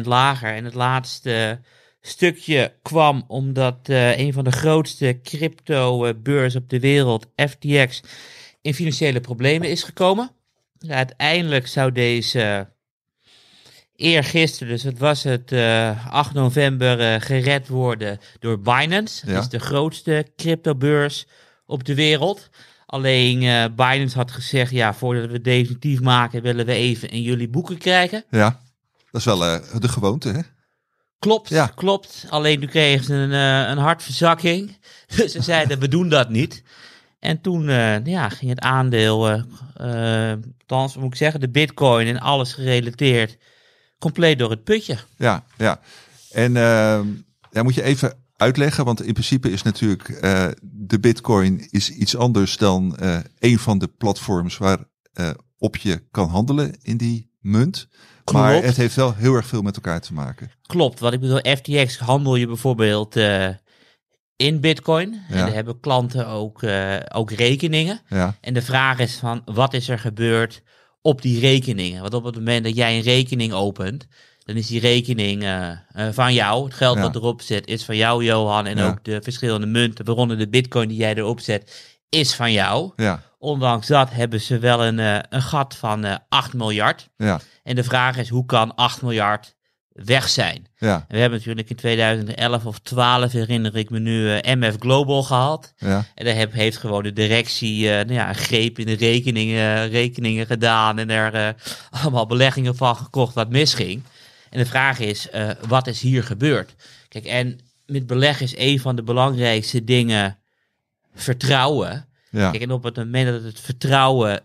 [0.00, 0.54] 80% lager.
[0.54, 1.60] En het laatste
[2.00, 8.02] stukje kwam omdat eh, een van de grootste crypto-beurzen op de wereld, FTX,
[8.62, 10.30] in financiële problemen is gekomen.
[10.88, 12.68] Uiteindelijk zou deze
[13.98, 19.26] eergisteren, dus het was het eh 8 november, eh, gered worden door Binance.
[19.26, 21.26] Dat is de grootste cryptobeurs
[21.66, 22.48] op de wereld.
[22.86, 27.22] Alleen eh, Binance had gezegd, ja, voordat we het definitief maken, willen we even in
[27.22, 28.24] jullie boeken kijken.
[28.30, 28.60] Ja,
[29.10, 30.40] dat is wel eh, de gewoonte, hè?
[31.18, 31.66] Klopt, Ja.
[31.66, 32.26] klopt.
[32.28, 34.76] Alleen toen kregen ze een, eh, een hartverzakking.
[35.16, 36.62] Dus ze zeiden, we doen dat niet.
[37.20, 39.42] En toen eh, ja, ging het aandeel, eh
[40.32, 43.36] eh, althans, moet ik zeggen, de bitcoin en alles gerelateerd,
[43.98, 44.98] compleet door het putje.
[45.16, 45.80] Ja, ja.
[46.30, 47.00] En eh,
[47.50, 52.16] ja, moet je even uitleggen, want in principe is natuurlijk eh, de bitcoin is iets
[52.16, 54.78] anders dan eh, een van de platforms waar
[55.12, 57.88] eh, op je kan handelen in die munt.
[58.32, 60.50] Maar het heeft wel heel erg veel met elkaar te maken.
[60.66, 63.16] Klopt, wat ik bedoel, FTX handel je bijvoorbeeld
[64.36, 65.12] in bitcoin.
[65.12, 65.44] En Ja.
[65.44, 66.62] daar hebben klanten ook,
[67.14, 68.00] ook rekeningen.
[68.08, 70.62] Ja, En de vraag is van, wat is er gebeurd
[71.02, 72.00] op die rekeningen?
[72.02, 74.06] Want op het moment dat jij een rekening opent,
[74.38, 75.76] dan is die rekening eh, eh,
[76.12, 76.64] van jou.
[76.64, 77.02] Het geld Ja.
[77.02, 78.66] wat erop zit is van jou, Johan.
[78.66, 78.86] En Ja.
[78.88, 82.92] ook de verschillende munten, waaronder de bitcoin die jij erop zet, is van jou.
[82.96, 87.08] ja, Ondanks dat hebben ze wel een, eh, een gat van eh 8 miljard.
[87.16, 89.56] ja, En de vraag is, hoe kan 8 miljard
[90.04, 90.66] weg zijn?
[90.76, 94.76] ja, En we hebben natuurlijk in 2011 of 12 herinner ik me nu eh, MF
[94.78, 95.74] Global gehad.
[95.76, 98.92] ja, En daar heb- heeft gewoon de directie eh, nou ja, een greep in de
[98.96, 101.48] rekeningen, rekeningen gedaan en er eh,
[102.02, 104.02] allemaal beleggingen van gekocht wat misging.
[104.50, 105.28] En de vraag is,
[105.68, 106.74] wat is hier gebeurd?
[107.08, 110.38] Kijk, en met beleggen is een van de belangrijkste dingen
[111.14, 112.06] vertrouwen.
[112.30, 112.50] Ja.
[112.50, 114.40] Kijk, en op het moment dat het vertrouwen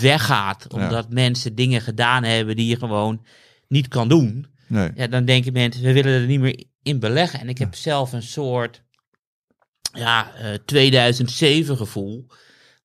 [0.00, 3.24] weggaat, omdat mensen dingen gedaan hebben die je gewoon
[3.68, 4.90] niet kan doen, Nee.
[4.94, 7.40] ja, dan denken mensen, we willen er niet meer in beleggen.
[7.40, 8.82] En ik heb zelf een soort
[9.92, 12.26] ja, eh, 2007 gevoel.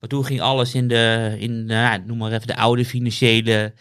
[0.00, 3.74] Maar toen ging alles in de, in, nou, noem maar even, de oude financiële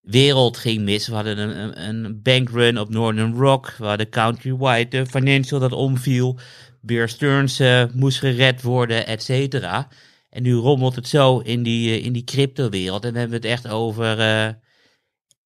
[0.00, 1.06] wereld ging mis.
[1.06, 3.74] We hadden een, een, bankrun op Northern Rock.
[3.78, 6.38] We hadden Countrywide de Financial dat omviel.
[6.80, 9.88] Bear Stearns eh, moest gered worden, et cetera.
[10.30, 13.04] En nu rommelt het zo in die, eh, in die crypto-wereld.
[13.04, 14.48] En we hebben het echt over eh,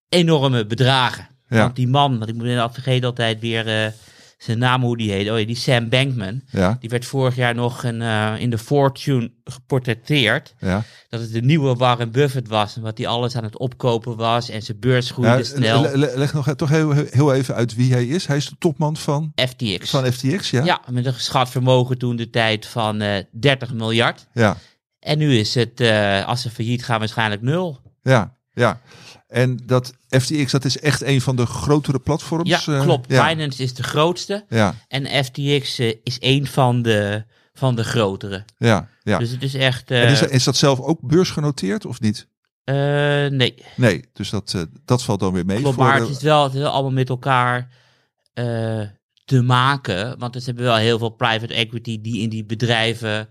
[0.09, 1.27] enorme bedragen.
[1.49, 1.57] Ja.
[1.61, 3.91] Want die man, want ik moet inderdaad vergeten altijd weer eh,
[4.37, 5.29] zijn naam hoe die heet.
[5.31, 6.41] Oh ja, die Sam Bankman.
[6.51, 6.77] Ja.
[6.79, 10.53] Die werd vorig jaar nog een, eh, in de Fortune geportretteerd.
[10.59, 10.83] Ja.
[11.09, 12.75] Dat het de nieuwe Warren Buffett was.
[12.75, 14.49] En wat hij alles aan het opkopen was.
[14.49, 15.81] En zijn beurs groeide Ja, snel.
[15.81, 18.25] le- le- leg nog e- toch heel, heel even uit wie hij is.
[18.25, 19.89] Hij is de topman van, FTX.
[19.89, 20.63] van FTX, ja?
[20.63, 20.81] ja?
[20.89, 24.27] met een geschat vermogen toen de tijd van eh 30 miljard.
[24.33, 24.57] Ja,
[24.99, 27.79] En nu is het, eh, als ze failliet gaan, waarschijnlijk nul.
[28.03, 28.81] ja, ja.
[29.29, 32.49] En dat FTX, dat is echt een van de grotere platforms.
[32.49, 33.11] Ja, eh, klopt.
[33.11, 34.45] Ja, Binance is de grootste.
[34.49, 37.23] ja, En FTX eh, is één van de,
[37.53, 38.43] van de grotere.
[38.57, 38.89] ja.
[39.03, 39.17] ja.
[39.17, 39.91] Dus het is echt...
[39.91, 42.27] eh, en is, is dat zelf ook beursgenoteerd of niet?
[42.63, 42.75] eh,
[43.27, 45.57] nee, Nee, dus dat, eh, dat valt dan weer mee.
[45.59, 47.69] Klopt, voor maar de- het is wel, het is wel allemaal met elkaar
[48.33, 48.81] eh,
[49.25, 50.19] te maken.
[50.19, 53.29] Want er hebben wel heel veel private equity die in die bedrijven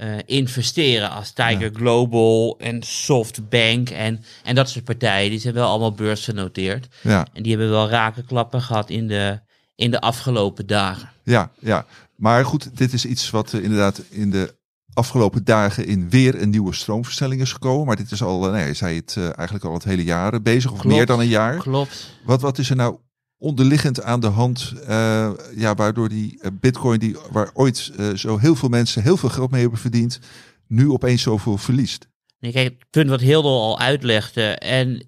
[0.00, 1.10] eh, investeren.
[1.10, 5.30] Als Tiger Global en Softbank en, en dat soort partijen.
[5.30, 6.86] Die zijn wel allemaal beursgenoteerd.
[7.02, 9.40] ja, En die hebben wel rakenklappen gehad in de,
[9.74, 11.08] in de afgelopen dagen.
[11.24, 11.86] ja, ja.
[12.16, 14.54] Maar goed, dit is iets wat eh, inderdaad in de
[14.94, 17.86] afgelopen dagen in weer een nieuwe stroomversnelling is gekomen.
[17.86, 20.80] Maar dit is al, eh, nee, zei het eigenlijk al het hele jaar bezig, of
[20.80, 20.96] Klopt.
[20.96, 21.56] meer dan een jaar.
[21.56, 22.16] Klopt.
[22.24, 22.96] Wat, wat is er nou
[23.40, 28.38] onderliggend aan de hand, eh, ja, waardoor die eh, bitcoin, die, waar ooit eh, zo
[28.38, 30.20] heel veel mensen heel veel geld mee hebben verdiend,
[30.66, 32.08] nu opeens zoveel verliest?
[32.38, 34.42] Nee, kijk, het punt wat Hildo al uitlegde.
[34.54, 35.06] En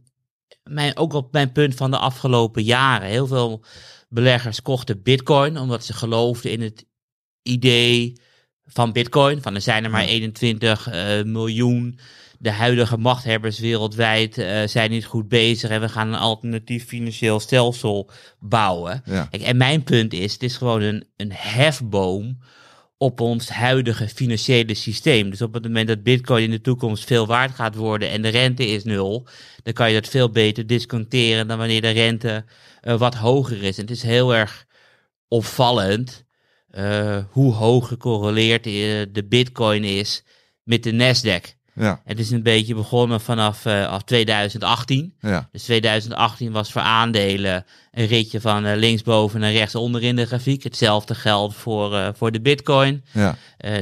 [0.62, 3.08] mijn, ook op mijn punt van de afgelopen jaren.
[3.08, 3.64] Heel veel
[4.08, 6.84] beleggers kochten bitcoin omdat ze geloofden in het
[7.42, 8.20] idee
[8.64, 9.42] van bitcoin.
[9.42, 11.98] Van er zijn er maar 21 eh, miljoen.
[12.42, 15.70] De huidige machthebbers wereldwijd eh, zijn niet goed bezig.
[15.70, 19.02] En we gaan een alternatief financieel stelsel bouwen.
[19.04, 22.38] Ja, Kijk, en mijn punt is, het is gewoon een, een hefboom
[22.98, 25.30] op ons huidige financiële systeem.
[25.30, 28.28] Dus op het moment dat bitcoin in de toekomst veel waard gaat worden en de
[28.28, 29.26] rente is nul,
[29.62, 32.44] dan kan je dat veel beter disconteren dan wanneer de rente
[32.80, 33.76] eh, wat hoger is.
[33.76, 34.66] En het is heel erg
[35.28, 36.24] opvallend
[36.70, 38.64] eh, hoe hoog gecorreleerd
[39.14, 40.24] de bitcoin is
[40.62, 41.61] met de Nasdaq.
[41.74, 45.14] Ja, Het is een beetje begonnen vanaf eh, af 2018.
[45.20, 50.26] ja, Dus 2018 was voor aandelen een ritje van eh, linksboven naar rechtsonder in de
[50.26, 50.62] grafiek.
[50.62, 53.04] Hetzelfde geldt voor, eh, voor de bitcoin.
[53.12, 53.36] ja,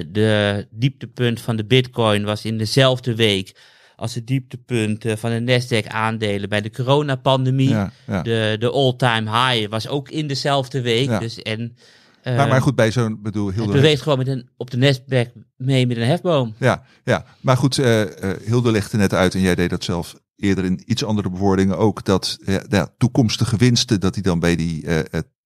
[0.07, 3.55] de dieptepunt van de bitcoin was in dezelfde week
[3.97, 7.69] als het dieptepunt van de Nasdaq aandelen bij de coronapandemie.
[7.69, 7.93] ja.
[8.07, 8.23] ja.
[8.23, 11.09] De, de all-time high was ook in dezelfde week.
[11.09, 11.19] Ja.
[11.19, 11.77] Dus en,
[12.23, 14.77] eh, Maar, maar goed, bij zo'n, bedoel, heel het beweegt gewoon met een, op de
[14.77, 16.55] Nasdaq mee met een hefboom.
[16.59, 20.15] Ja, ja, maar goed, eh eh, Hilde legde net uit en jij deed dat zelf
[20.37, 24.85] eerder in iets andere bewoordingen ook, dat ja, toekomstige winsten, dat die dan bij die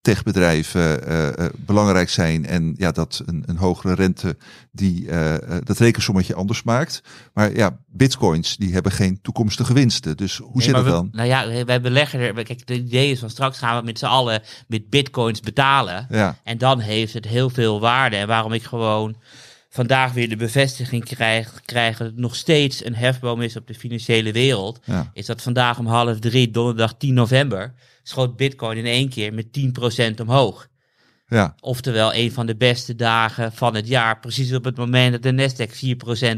[0.05, 4.37] techbedrijven eh, eh, belangrijk zijn en ja, dat een, een hogere rente
[4.73, 7.03] die eh, dat rekensommetje anders maakt.
[7.35, 10.17] Maar ja, bitcoins, die hebben geen toekomstige winsten.
[10.17, 11.09] Dus hoe Nee, zit het dan?
[11.13, 12.33] Nou ja, wij beleggen er.
[12.33, 16.07] Kijk, het idee is van straks gaan we met z'n allen met bitcoins betalen.
[16.11, 18.17] Ja, En dan heeft het heel veel waarde.
[18.17, 19.17] En waarom ik gewoon
[19.69, 23.75] vandaag weer de bevestiging krijg, krijg dat het nog steeds een hefboom is op de
[23.75, 24.81] financiële wereld.
[24.85, 27.75] ja, Is dat vandaag om half drie, donderdag 10 november,
[28.05, 29.47] schoot bitcoin in één keer met
[30.17, 30.69] 10% omhoog.
[31.27, 34.21] ja, Oftewel een van de beste dagen van het jaar.
[34.21, 35.71] Precies op het moment dat de Nasdaq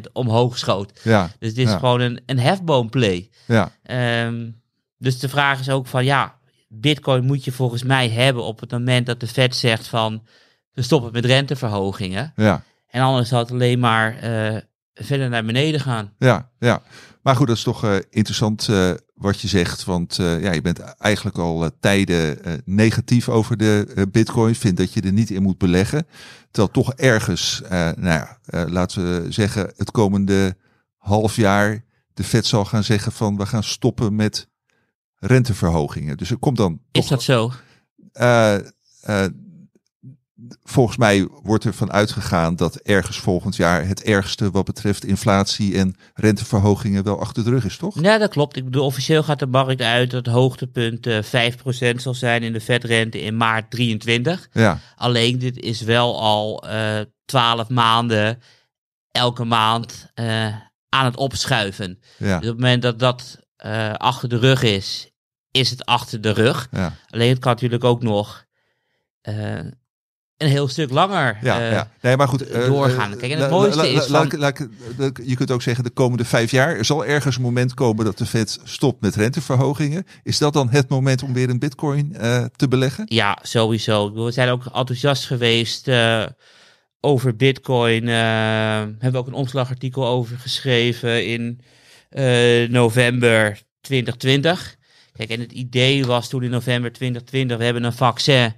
[0.07, 1.01] 4% omhoog schoot.
[1.03, 1.79] ja, Dus dit is Ja.
[1.79, 3.31] gewoon een, een hefboomplay.
[3.47, 4.51] ja, Ehm,
[4.99, 6.39] dus de vraag is ook van ja,
[6.69, 10.27] bitcoin moet je volgens mij hebben op het moment dat de Fed zegt van
[10.73, 12.33] we stoppen met renteverhogingen.
[12.37, 12.63] ja.
[12.87, 14.57] En anders zal het alleen maar eh,
[14.95, 16.13] verder naar beneden gaan.
[16.19, 16.83] Ja, ja.
[17.23, 19.85] Maar goed, dat is toch eh, interessant eh, wat je zegt.
[19.85, 24.55] Want eh, ja, je bent eigenlijk al eh, tijden eh, negatief over de bitcoin.
[24.55, 26.07] Vindt dat je er niet in moet beleggen.
[26.51, 28.39] Terwijl toch ergens, nou ja,
[28.69, 30.57] laten we zeggen, het komende
[30.97, 34.49] half jaar de Fed zal gaan zeggen van we gaan stoppen met
[35.19, 36.17] renteverhogingen.
[36.17, 37.53] Dus er komt dan Is toch dat zo?
[40.63, 45.77] Volgens mij wordt er van uitgegaan dat ergens volgend jaar het ergste wat betreft inflatie
[45.77, 48.01] en renteverhogingen wel achter de rug is, toch?
[48.01, 48.57] Ja, dat klopt.
[48.57, 51.23] Ik bedoel, officieel gaat de markt uit dat het hoogtepunt eh
[51.93, 54.49] 5% zal zijn in de Fedrente in maart 23.
[54.53, 58.41] Ja, Alleen dit is wel al eh 12 maanden
[59.11, 60.47] elke maand eh,
[60.89, 61.99] aan het opschuiven.
[62.19, 63.39] Ja, Dus op het moment dat dat
[63.97, 65.11] achter de rug is,
[65.51, 66.69] is het achter de rug.
[66.71, 68.45] ja, Alleen het kan natuurlijk ook nog
[70.37, 71.39] een heel stuk langer.
[71.43, 71.91] ja, eh, ja.
[72.01, 72.49] Nee, maar goed.
[72.49, 73.13] eh, doorgaan.
[73.13, 74.31] eh, Kijk, en het mooiste is van-
[75.25, 76.77] Je kunt ook zeggen de komende vijf jaar.
[76.77, 80.07] Er zal ergens een moment komen dat de Fed stopt met renteverhogingen.
[80.23, 82.17] Is dat dan het moment om weer in bitcoin
[82.57, 83.05] te beleggen?
[83.09, 84.25] Ja, sowieso.
[84.25, 85.91] We zijn ook enthousiast geweest
[87.01, 88.07] over Bitcoin.
[88.07, 91.61] hebben we ook een omslagartikel over geschreven in
[92.71, 94.77] november 2020.
[95.13, 98.55] Kijk, en het idee was toen in november 2020, we hebben een vaccin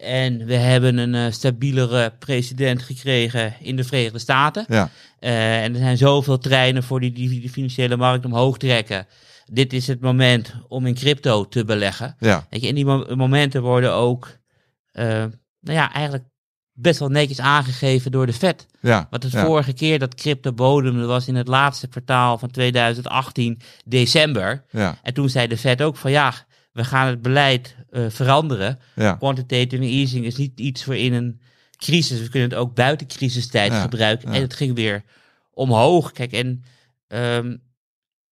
[0.00, 4.64] en we hebben een eh, stabielere president gekregen in de Verenigde Staten.
[4.68, 9.06] Ja, Eh, en er zijn zoveel treinen voor die, die, financiële markt omhoog trekken.
[9.52, 12.16] Dit is het moment om in crypto te beleggen.
[12.18, 14.38] ja, Weet je, en die mo- momenten worden ook,
[14.92, 15.04] eh,
[15.60, 16.24] nou ja, eigenlijk
[16.72, 18.66] best wel netjes aangegeven door de Fed.
[18.80, 19.06] ja.
[19.10, 19.44] Want de ja.
[19.44, 24.64] vorige keer dat crypto bodemde was in het laatste kwartaal van 2018, december.
[24.70, 26.34] Ja, En toen zei de Fed ook van ja,
[26.72, 28.78] we gaan het beleid eh, veranderen.
[28.94, 31.40] ja, Quantitative easing is niet iets voor in een
[31.76, 32.20] crisis.
[32.20, 34.28] We kunnen het ook buiten crisistijd Ja, gebruiken.
[34.28, 34.34] ja.
[34.34, 35.02] En het ging weer
[35.50, 36.12] omhoog.
[36.12, 36.64] Kijk, en
[37.08, 37.56] ehm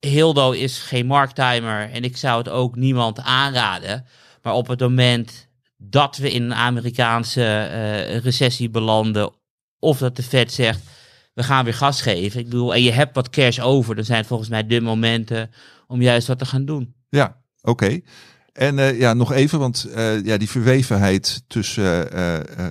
[0.01, 1.91] Hildo is geen markttimer.
[1.91, 4.05] En ik zou het ook niemand aanraden.
[4.43, 9.33] Maar op het moment dat we in een Amerikaanse eh, recessie belanden.
[9.79, 10.81] Of dat de Fed zegt,
[11.35, 12.41] we gaan weer gas geven.
[12.41, 13.95] Ik bedoel, en je hebt wat cash over.
[13.95, 15.51] Dan zijn volgens mij de momenten
[15.87, 16.95] om juist wat te gaan doen.
[17.09, 17.38] ja.
[17.69, 18.01] Oké.
[18.59, 22.71] En eh, ja, nog even, want eh, ja, die verwevenheid tussen eh,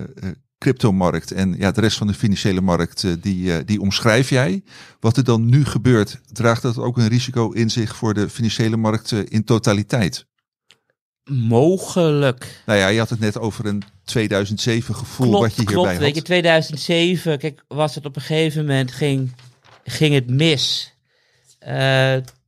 [0.57, 4.63] cryptomarkt en ja, de rest van de financiële markt, die, die omschrijf jij.
[4.99, 8.77] Wat er dan nu gebeurt, draagt dat ook een risico in zich voor de financiële
[8.77, 10.25] markt in totaliteit?
[11.29, 12.61] Mogelijk.
[12.65, 15.91] Nou ja, je had het net over een 2007 gevoel klopt, wat je hierbij klopt.
[15.91, 15.99] had.
[15.99, 19.31] Weet je, 2007, kijk, was het op een gegeven moment, ging,
[19.83, 20.93] ging het mis.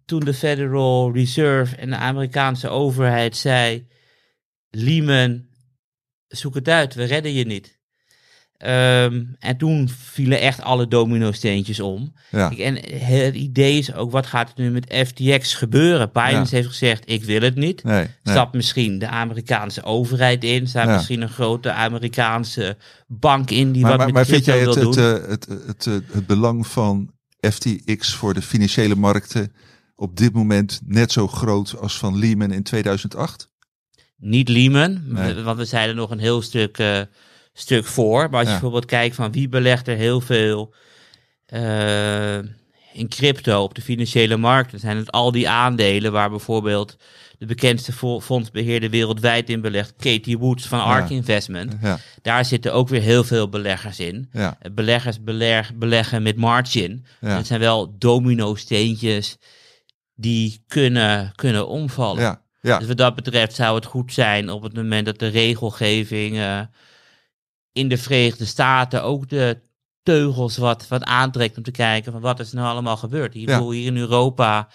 [0.10, 3.88] Eh, toen de Federal Reserve en de Amerikaanse overheid zei,
[4.70, 5.46] Lehman,
[6.28, 7.78] zoek het uit, we redden je niet.
[8.58, 12.14] Ehm, en toen vielen echt alle domino-steentjes om.
[12.32, 16.10] Ja, Kijk, En het idee is ook, wat gaat er nu met FTX gebeuren?
[16.14, 17.84] Binance heeft gezegd, ik wil het niet.
[17.84, 18.08] nee, nee.
[18.24, 20.68] Stapt misschien de Amerikaanse overheid in.
[20.68, 20.94] Staat Ja.
[20.96, 24.76] misschien een grote Amerikaanse bank in die Maar, wat maar, met maar vind jij het,
[24.76, 25.04] wil het, doen.
[25.24, 27.12] eh, het, het, het, het belang van
[27.52, 29.52] FTX voor de financiële markten
[30.00, 33.50] op dit moment net zo groot als van Lehman in 2008?
[34.18, 35.34] Niet Lehman, Nee.
[35.42, 37.02] want we zijn er nog een heel stuk, eh,
[37.54, 38.22] stuk voor.
[38.30, 40.74] Maar als je bijvoorbeeld kijkt van wie belegt er heel veel
[41.46, 42.38] eh,
[42.94, 46.98] in crypto op de financiële markten, zijn het al die aandelen waar bijvoorbeeld
[47.38, 51.16] de bekendste fondsbeheerder wereldwijd in belegt, Katie Woods van ARK Ja.
[51.16, 51.76] Investment.
[51.82, 54.30] Ja, Daar zitten ook weer heel veel beleggers in.
[54.32, 57.06] ja, Beleggers beleg, beleggen met margin.
[57.20, 59.38] Het zijn wel domino-steentjes
[60.20, 62.22] die kunnen, kunnen omvallen.
[62.22, 62.78] ja, ja.
[62.78, 66.62] Dus wat dat betreft zou het goed zijn op het moment dat de regelgeving eh,
[67.72, 69.60] in de Verenigde Staten ook de
[70.04, 73.34] teugels wat, wat aantrekt om te kijken van wat is er nou allemaal gebeurd.
[73.34, 73.70] Hier, Ja.
[73.70, 74.68] hier in Europa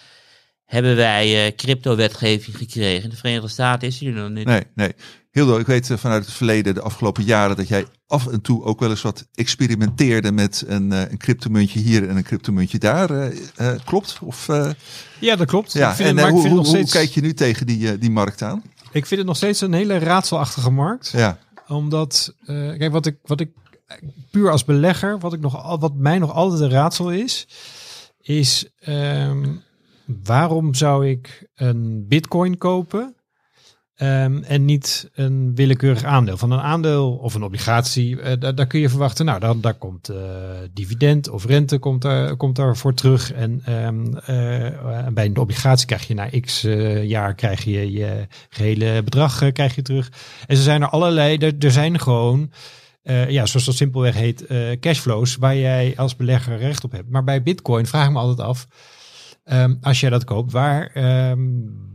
[0.64, 3.04] hebben wij eh, crypto-wetgeving gekregen.
[3.04, 4.46] In de Verenigde Staten is die er nog niet.
[4.46, 4.92] Nee, nee.
[5.30, 8.64] Hildo, ik weet eh, vanuit het verleden, de afgelopen jaren, dat jij af en toe
[8.64, 13.10] ook wel eens wat experimenteerde met een, eh, een cryptomuntje hier en een cryptomuntje daar.
[13.10, 14.18] eh, eh, klopt?
[14.22, 14.70] Of, eh,
[15.20, 15.72] Ja, dat klopt.
[15.72, 17.34] ja, ik vind, en hoe, ik, vind het hoe, nog hoe steeds, kijk je nu
[17.34, 18.62] tegen die, die markt aan?
[18.92, 21.10] ik vind het nog steeds een hele raadselachtige markt.
[21.10, 21.38] Ja,
[21.68, 23.50] Omdat, eh, kijk, wat ik, wat ik
[24.30, 27.46] puur als belegger, wat, ik nog, al- wat mij nog altijd een raadsel is,
[28.20, 29.44] is ehm,
[30.06, 33.14] waarom zou ik een bitcoin kopen
[33.94, 36.36] ehm, en niet een willekeurig aandeel?
[36.36, 39.74] Van een aandeel of een obligatie, eh, daar, daar kun je verwachten, nou, dan, daar
[39.74, 40.16] komt eh,
[40.72, 43.32] dividend of rente komt daar, komt daarvoor terug.
[43.32, 46.60] En ehm, eh, bij een obligatie krijg je na x
[47.02, 50.12] jaar krijg je je gehele bedrag krijg je terug.
[50.46, 52.50] En ze zijn er allerlei, er, er zijn gewoon,
[53.28, 54.46] ja, zoals dat simpelweg heet,
[54.80, 57.10] cashflows waar jij als belegger recht op hebt.
[57.10, 58.66] Maar bij Bitcoin vraag ik me altijd af,
[59.44, 61.40] ehm, als jij dat koopt, waar, ehm,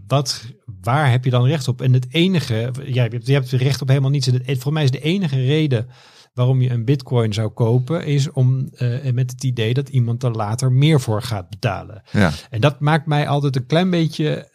[0.08, 0.46] wat,
[0.82, 1.82] waar heb je dan recht op?
[1.82, 4.28] En het enige, ja, je hebt, je hebt recht op helemaal niets.
[4.28, 5.88] En het, volgens mij is de enige reden
[6.34, 10.32] waarom je een Bitcoin zou kopen, is om eh, met het idee dat iemand er
[10.32, 12.02] later meer voor gaat betalen.
[12.12, 14.50] ja, En dat maakt mij altijd een klein beetje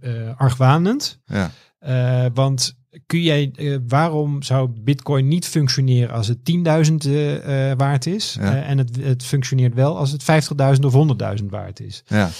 [0.00, 1.20] eh, argwanend.
[1.24, 7.70] ja, Eh, want kun jij, eh, waarom zou Bitcoin niet functioneren als het 10.000 eh,
[7.70, 8.36] eh, waard is?
[8.40, 8.62] Ja.
[8.62, 12.02] En het, het functioneert wel als het 50.000 of 100.000 waard is.
[12.06, 12.30] ja.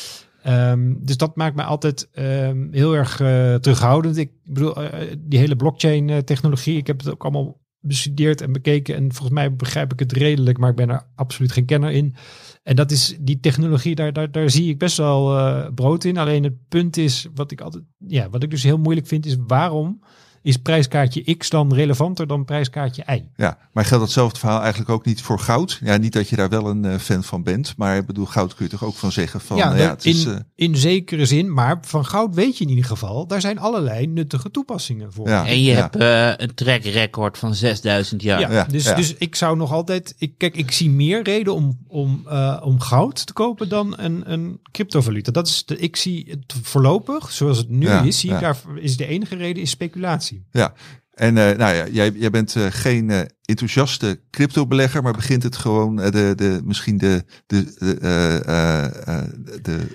[0.42, 3.16] Ehm, dus dat maakt mij altijd ehm, heel erg
[3.60, 4.16] terughoudend.
[4.16, 4.74] Ik bedoel,
[5.18, 8.94] die hele blockchain eh, technologie, ik heb het ook allemaal bestudeerd en bekeken.
[8.94, 12.14] En volgens mij begrijp ik het redelijk, maar ik ben er absoluut geen kenner in.
[12.62, 16.16] En dat is die technologie, daar, daar, daar zie ik best wel brood in.
[16.16, 19.36] Alleen het punt is, wat ik altijd, ja, wat ik dus heel moeilijk vind, is
[19.46, 20.00] waarom
[20.46, 23.22] is prijskaartje X dan relevanter dan prijskaartje Y?
[23.36, 25.78] Ja, maar geldt datzelfde verhaal eigenlijk ook niet voor goud?
[25.82, 28.54] Ja, niet dat je daar wel een eh, fan van bent, maar ik bedoel, goud
[28.54, 30.76] kun je toch ook van zeggen van, ja, nou ja, het is, in, eh, in
[30.76, 35.12] zekere zin, maar van goud weet je in ieder geval, daar zijn allerlei nuttige toepassingen
[35.12, 35.28] voor.
[35.28, 35.46] Ja.
[35.46, 38.40] En je hebt eh, een track record van 6000 jaar.
[38.40, 38.94] Ja, Ja, dus, ja.
[38.94, 40.14] dus ik zou nog altijd.
[40.18, 44.32] Ik, kijk, ik zie meer reden om, om, eh, om goud te kopen dan een,
[44.32, 45.32] een cryptovaluta.
[45.32, 48.34] Dat is de, ik zie het voorlopig, zoals het nu Ja, is, zie ja.
[48.34, 50.35] ik daar is de enige reden is speculatie.
[50.50, 50.74] Ja.
[51.14, 55.56] En eh, nou ja, jij, jij bent eh, geen eh, enthousiaste cryptobelegger, maar begint het
[55.56, 59.86] gewoon de, de, misschien de, de, de, de,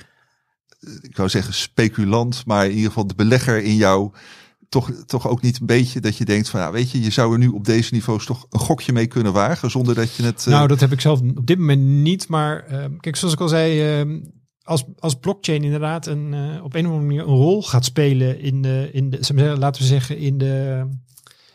[1.02, 4.12] ik wou zeggen speculant, maar in ieder geval de belegger in jou
[4.72, 7.34] toch, toch ook niet een beetje dat je denkt van, ja, weet je, je zou
[7.34, 10.46] er nu op deze niveaus toch een gokje mee kunnen wagen, zonder dat je het...
[10.46, 12.28] Nou, dat heb ik zelf op dit moment niet.
[12.28, 14.08] Maar eh, kijk, zoals ik al zei, eh,
[14.64, 18.40] als, als blockchain inderdaad een, eh, op een of andere manier een rol gaat spelen
[18.40, 20.86] in de, in de laten we zeggen, in de,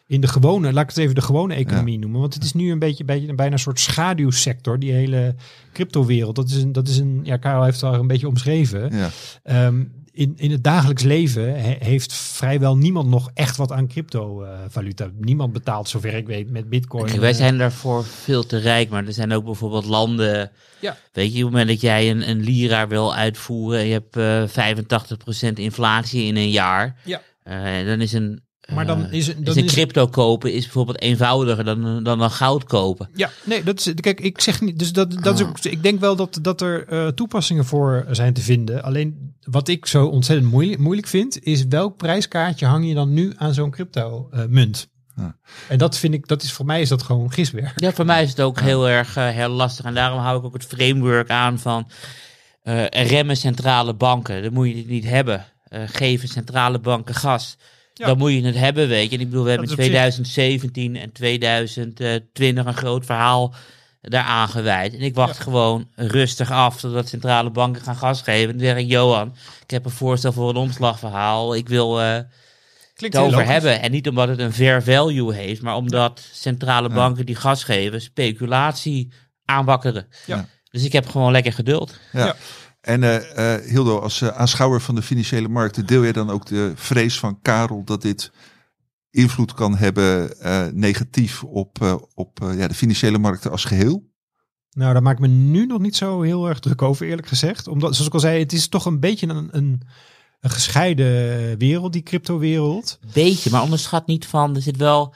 [0.07, 2.21] in de gewone, laat ik het even de gewone economie noemen.
[2.21, 5.35] Want het is nu een beetje, beetje bijna een soort schaduwsector, die hele
[5.73, 6.37] cryptowereld.
[6.37, 8.97] Dat is een, dat is een ja, Karel heeft het al een beetje omschreven.
[8.97, 9.11] ja.
[9.43, 9.85] Ehm,
[10.17, 15.11] in, in het dagelijks leven he- heeft vrijwel niemand nog echt wat aan cryptovaluta.
[15.21, 17.05] niemand betaalt, zover ik weet, met bitcoin.
[17.07, 20.51] Kijk, wij eh, zijn daarvoor veel te rijk, maar er zijn ook bijvoorbeeld landen.
[20.81, 20.97] Ja.
[21.12, 24.17] Weet je, op het moment dat jij een, een lira wil uitvoeren en je hebt
[24.57, 27.23] eh 85% inflatie in een jaar, Ja.
[27.43, 28.45] eh, dan is een.
[28.75, 32.03] Maar dan eh, is het- is dan een is- crypto kopen is bijvoorbeeld eenvoudiger dan,
[32.03, 33.09] dan een goud kopen.
[33.14, 35.49] Ja, nee, dat is, kijk, ik zeg niet, dus dat, dat is Ah.
[35.49, 38.83] ook, ik denk wel dat, dat er eh, toepassingen voor zijn te vinden.
[38.83, 43.33] Alleen wat ik zo ontzettend moeilijk, moeilijk vind, is welk prijskaartje hang je dan nu
[43.37, 44.89] aan zo'n crypto eh, munt?
[45.17, 45.37] Ja.
[45.69, 47.73] En dat vind ik, dat is voor mij is dat gewoon giswerk.
[47.81, 49.85] Ja, voor mij is het ook heel erg heel lastig.
[49.85, 51.89] En daarom hou ik ook het framework aan van
[52.62, 54.43] eh, remmen centrale banken.
[54.43, 55.45] Dan moet je het niet hebben.
[55.64, 57.57] Eh, geven centrale banken gas.
[57.99, 58.07] Ja.
[58.07, 59.16] Dan moet je het hebben, weet je.
[59.16, 63.55] En ik bedoel, we hebben in is op zich- 2017 en 2020 een groot verhaal
[64.01, 64.94] daaraan gewijd.
[64.94, 68.51] En ik wacht gewoon rustig af totdat centrale banken gaan gas geven.
[68.51, 71.55] En dan zeg ik, Johan, ik heb een voorstel voor een omslagverhaal.
[71.55, 72.18] Ik wil eh,
[72.94, 73.53] Klinkt het over logisch.
[73.53, 73.80] hebben.
[73.82, 78.01] En niet omdat het een fair value heeft, maar omdat centrale banken die gas geven,
[78.03, 79.12] speculatie
[79.44, 80.07] aanwakkeren.
[80.26, 80.49] Ja.
[80.70, 81.99] Dus ik heb gewoon lekker geduld.
[82.12, 82.34] Ja.
[82.87, 86.47] En eh, eh, Hildo, als eh, aanschouwer van de financiële markten, deel je dan ook
[86.47, 88.32] de vrees van Karel dat dit
[89.11, 94.11] invloed kan hebben eh, negatief op, eh, op eh, ja, de financiële markten als geheel?
[94.70, 97.68] Nou, daar maak ik me nu nog niet zo heel erg druk over, eerlijk gezegd.
[97.68, 99.82] Omdat, zoals ik al zei, het is toch een beetje een, een,
[100.41, 102.99] een gescheiden wereld, die cryptowereld.
[103.12, 105.14] Beetje, maar onderschat niet van, er zit wel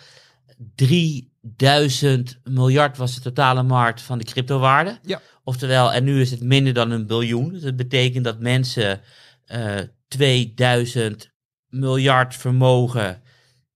[1.56, 4.98] 3000 miljard was de totale markt van de cryptowaarde.
[5.02, 5.20] Ja.
[5.44, 7.52] Oftewel, en nu is het minder dan een biljoen.
[7.52, 9.00] Dus dat betekent dat mensen
[9.44, 9.78] eh
[10.08, 11.30] 2000
[11.68, 13.22] miljard vermogen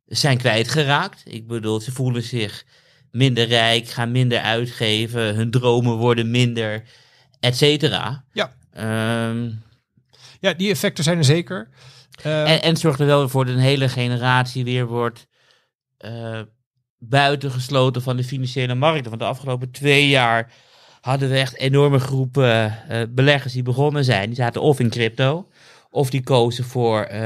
[0.07, 1.23] zijn kwijtgeraakt.
[1.27, 2.65] Ik bedoel, ze voelen zich
[3.11, 6.83] minder rijk, gaan minder uitgeven, hun dromen worden minder,
[7.41, 8.25] et cetera.
[8.33, 8.55] Ja.
[8.71, 9.51] Ehm,
[10.41, 11.69] Ja, die effecten zijn er zeker.
[12.23, 15.27] Eh, en, en zorgt er wel voor dat een hele generatie weer wordt
[15.97, 16.41] eh,
[17.09, 19.09] buitengesloten van de financiële markten.
[19.09, 20.53] Want de afgelopen twee jaar
[21.05, 24.27] hadden we echt enorme groepen eh, beleggers die begonnen zijn.
[24.27, 25.49] Die zaten of in crypto,
[25.91, 27.21] of die kozen voor eh,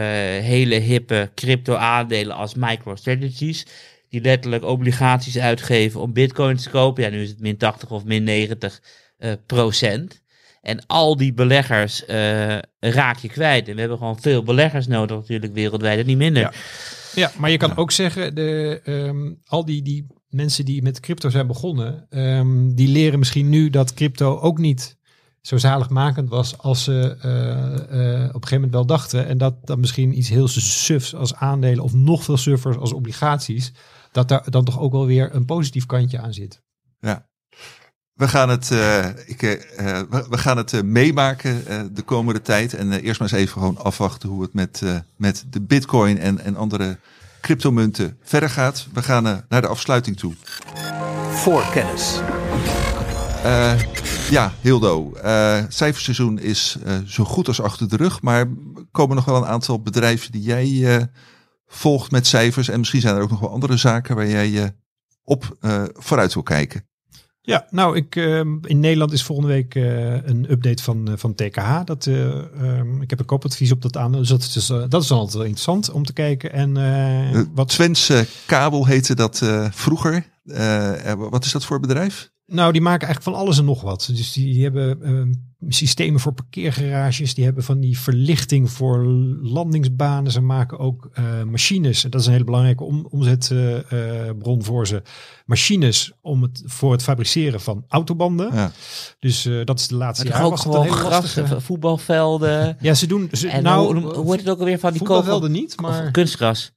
[0.44, 3.66] hele hippe crypto aandelen als MicroStrategies.
[4.08, 7.02] Die letterlijk obligaties uitgeven om bitcoins te kopen.
[7.02, 8.82] Ja, nu is het min 80 of min 90
[9.18, 10.22] eh, procent.
[10.62, 12.04] En al die beleggers
[12.80, 13.68] raak je kwijt.
[13.68, 16.42] En we hebben gewoon veel beleggers nodig natuurlijk wereldwijd en niet minder.
[16.42, 16.52] Ja.
[17.14, 21.30] Ja, maar je kan ook zeggen, de, ehm, al die, die mensen die met crypto
[21.30, 24.98] zijn begonnen, ehm, die leren misschien nu dat crypto ook niet
[25.40, 29.26] zo zaligmakend was als ze eh, eh, op een gegeven moment wel dachten.
[29.26, 33.72] En dat dan misschien iets heel sufs als aandelen of nog veel suffers als obligaties,
[34.12, 36.62] dat daar dan toch ook wel weer een positief kantje aan zit.
[37.00, 37.27] Ja.
[38.18, 39.52] We gaan het, eh, ik, eh,
[39.98, 41.64] eh, we, gaan het meemaken
[41.94, 42.74] de komende tijd.
[42.74, 44.82] En eerst maar eens even gewoon afwachten hoe het met,
[45.16, 46.98] met de bitcoin en, en andere
[47.40, 48.86] cryptomunten verder gaat.
[48.92, 50.34] We gaan naar de afsluiting toe.
[51.30, 52.20] Voorkennis.
[53.44, 53.80] Eh,
[54.30, 55.12] ja, Hildo.
[55.68, 58.22] cijferseizoen is zo goed als achter de rug.
[58.22, 58.48] Maar er
[58.90, 61.06] komen nog wel een aantal bedrijven die jij
[61.66, 62.68] volgt met cijfers.
[62.68, 64.76] En misschien zijn er ook nog wel andere zaken waar jij
[65.22, 65.56] op
[65.92, 66.87] vooruit wil kijken.
[67.48, 71.34] Ja, nou, ik, ehm, in Nederland is volgende week eh, een update van, eh, van
[71.34, 71.84] TKH.
[71.84, 74.12] Dat, eh, ehm, ik heb een koopadvies op dat aan.
[74.12, 76.52] Dus dat is, dus, dat is dan altijd wel interessant om te kijken.
[76.52, 76.74] En
[77.54, 80.26] wat, Twentse kabel heette dat vroeger.
[80.48, 82.30] Eh, eh, wat is dat voor bedrijf?
[82.50, 84.10] nou, die maken eigenlijk van alles en nog wat.
[84.12, 85.32] Dus die, die hebben ehm,
[85.68, 87.34] systemen voor parkeergarages.
[87.34, 89.04] Die hebben van die verlichting voor
[89.42, 90.32] landingsbanen.
[90.32, 92.04] Ze maken ook eh, machines.
[92.04, 95.02] En dat is een hele belangrijke om, omzetbron voor ze.
[95.46, 98.54] Machines om het, voor het fabriceren van autobanden.
[98.54, 98.72] Ja.
[99.18, 100.44] Dus eh, dat is de laatste jaren.
[100.44, 102.76] ook was het een gewoon hele gras, lastige- eh, voetbalvelden.
[102.80, 103.28] Ja, ze doen.
[103.32, 106.04] Ze, En nou, hoe, hoe heet het ook alweer van die kogel, voetbalvelden niet, maar
[106.04, 106.72] of kunstgras?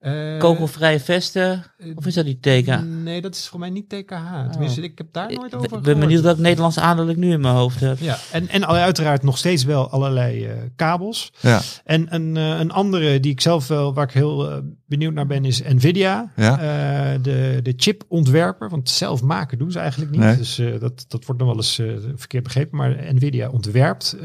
[0.00, 1.64] Eh, Kogelvrije vesten?
[1.94, 3.02] Of is dat die teken?
[3.02, 4.50] Nee, dat is voor mij niet TKH.
[4.50, 7.40] Tenminste, ik heb daar nooit over Ik ben benieuwd welk Nederlands aandeel ik nu in
[7.40, 7.98] mijn hoofd heb.
[7.98, 11.32] Ja, en, en uiteraard nog steeds wel allerlei eh, kabels.
[11.40, 11.60] Ja.
[11.84, 15.26] En een, eh, een andere die ik zelf wel, waar ik heel eh, benieuwd naar
[15.26, 16.32] ben, is Nvidia.
[16.36, 16.58] Ja.
[16.58, 20.20] Eh, de, de chipontwerper, want zelf maken doen ze eigenlijk niet.
[20.20, 20.36] Nee.
[20.36, 22.76] Dus eh, dat, dat wordt nog wel eens eh, verkeerd begrepen.
[22.76, 24.22] Maar Nvidia ontwerpt eh,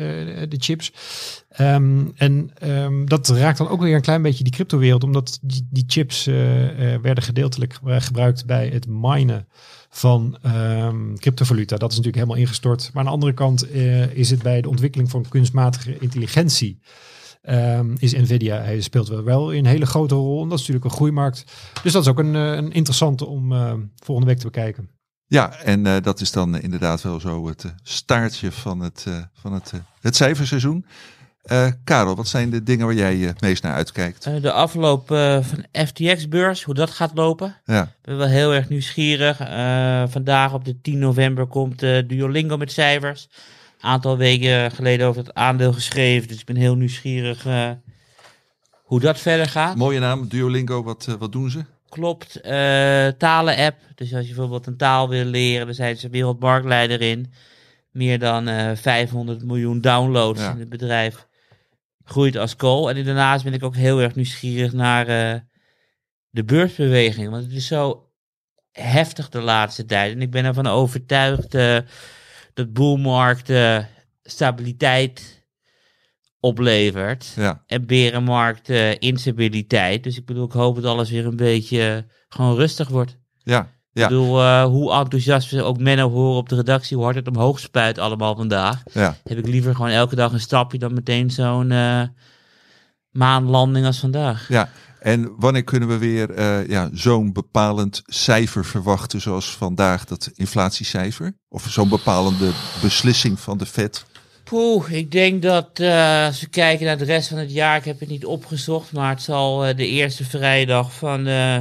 [0.49, 0.93] de chips.
[1.55, 5.67] Ehm, en ehm, dat raakt dan ook weer een klein beetje die cryptowereld, omdat die,
[5.69, 9.47] die chips eh, eh, werden gedeeltelijk gebru- gebruikt bij het minen
[9.89, 11.77] van ehm, cryptovaluta.
[11.77, 12.89] Dat is natuurlijk helemaal ingestort.
[12.93, 16.79] Maar aan de andere kant eh, is het bij de ontwikkeling van kunstmatige intelligentie.
[17.97, 20.43] is Nvidia, hij speelt wel, wel een hele grote rol.
[20.43, 21.43] En dat is natuurlijk een groeimarkt.
[21.83, 24.89] Dus dat is ook een, eh, een interessante om eh, volgende week te bekijken.
[25.27, 29.17] Ja, en eh, dat is dan inderdaad wel zo het eh, staartje van het, eh,
[29.33, 30.85] van het, eh, het cijferseizoen.
[31.45, 34.25] Eh, Karel, wat zijn de dingen waar jij eh, het meest naar uitkijkt?
[34.25, 35.07] Eh, de afloop
[35.41, 37.55] van FTX-beurs, hoe dat gaat lopen.
[37.65, 39.37] Ja, Ik ben wel heel erg nieuwsgierig.
[40.11, 43.27] Vandaag op de 10 november komt Duolingo met cijfers.
[43.81, 46.27] Een aantal weken geleden over het aandeel geschreven.
[46.27, 47.45] Dus ik ben heel nieuwsgierig
[48.83, 49.75] hoe dat verder gaat.
[49.75, 51.63] mooie naam, Duolingo, wat, wat doen ze?
[51.89, 52.39] Klopt.
[53.17, 53.77] talen-app.
[53.95, 57.31] Dus als je bijvoorbeeld een taal wil leren, dan zijn ze wereldmarktleider in.
[57.91, 60.51] Meer dan eh 500 miljoen downloads Ja.
[60.51, 61.25] in het bedrijf.
[62.05, 62.89] Groeit als kool.
[62.89, 65.39] En daarnaast ben ik ook heel erg nieuwsgierig naar eh,
[66.29, 67.29] de beursbeweging.
[67.29, 68.09] Want het is zo
[68.71, 70.13] heftig de laatste tijd.
[70.13, 71.77] En ik ben ervan overtuigd eh,
[72.53, 73.83] dat boelmarkt eh,
[74.23, 75.43] stabiliteit
[76.39, 77.33] oplevert.
[77.35, 80.03] Ja, En berenmarkt instabiliteit.
[80.03, 83.17] Dus ik bedoel, ik hoop dat alles weer een beetje gewoon rustig wordt.
[83.43, 87.05] ja, ja, Ik bedoel, eh, hoe enthousiast we ook Menno horen op de redactie, hoe
[87.05, 88.83] hard het omhoog spuit allemaal vandaag.
[88.93, 89.17] ja.
[89.23, 92.01] Heb ik liever gewoon elke dag een stapje dan meteen zo'n eh,
[93.11, 94.45] maanlanding als vandaag.
[94.49, 94.69] ja.
[94.99, 101.37] En wanneer kunnen we weer eh, ja, zo'n bepalend cijfer verwachten zoals vandaag, dat inflatiecijfer?
[101.49, 104.05] Of zo'n bepalende beslissing van de Fed?
[104.43, 105.79] Poeh, ik denk dat
[106.25, 109.09] als we kijken naar de rest van het jaar, ik heb het niet opgezocht, maar
[109.09, 111.59] het zal de eerste vrijdag van eh,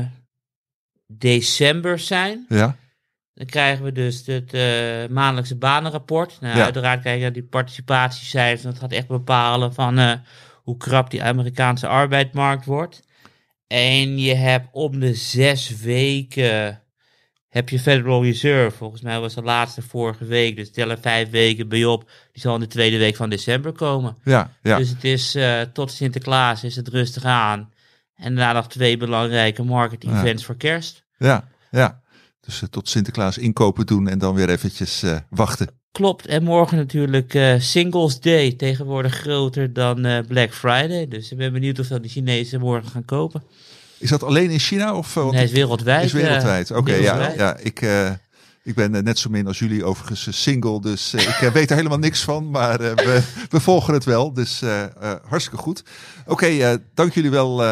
[1.07, 2.47] december zijn.
[2.49, 2.77] Ja,
[3.35, 4.63] Dan krijgen we dus het eh,
[5.11, 6.37] maandelijkse banenrapport.
[6.41, 6.65] Nou, Ja.
[6.65, 8.63] Uiteraard kijken we naar die participatiecijfers.
[8.63, 10.13] Dat gaat echt bepalen van eh,
[10.63, 13.03] hoe krap die Amerikaanse arbeidsmarkt wordt.
[13.67, 16.83] En je hebt om de zes weken
[17.49, 18.77] heb je Federal Reserve.
[18.77, 20.57] Volgens mij was de laatste vorige week.
[20.57, 22.11] Dus tel er vijf weken bij op.
[22.33, 24.17] Die zal in de tweede week van december komen.
[24.25, 24.77] ja, ja.
[24.77, 27.73] Dus het is eh, tot Sinterklaas is het rustig aan.
[28.17, 30.19] En daarna nog twee belangrijke market Ja.
[30.19, 31.05] events voor kerst.
[31.19, 32.03] Ja, ja.
[32.41, 35.69] Dus eh, tot Sinterklaas inkopen doen en dan weer eventjes eh, wachten.
[35.93, 41.09] Klopt, en morgen natuurlijk eh, Singles Day, tegenwoordig groter dan Black Friday.
[41.09, 43.43] Dus ik ben benieuwd of dat de Chinezen morgen gaan kopen.
[43.99, 44.97] Is dat alleen in China?
[44.97, 46.05] Of, want Nee, is wereldwijd.
[46.05, 46.71] is wereldwijd.
[46.71, 47.57] Oké, ja, ja.
[47.57, 47.81] Ik,
[48.63, 52.23] ik ben net zo min als jullie overigens single, dus ik weet er helemaal niks
[52.23, 52.51] van.
[52.51, 54.63] Maar we, we volgen het wel, dus
[55.29, 55.85] hartstikke goed.
[56.27, 57.63] Oké, dank jullie wel,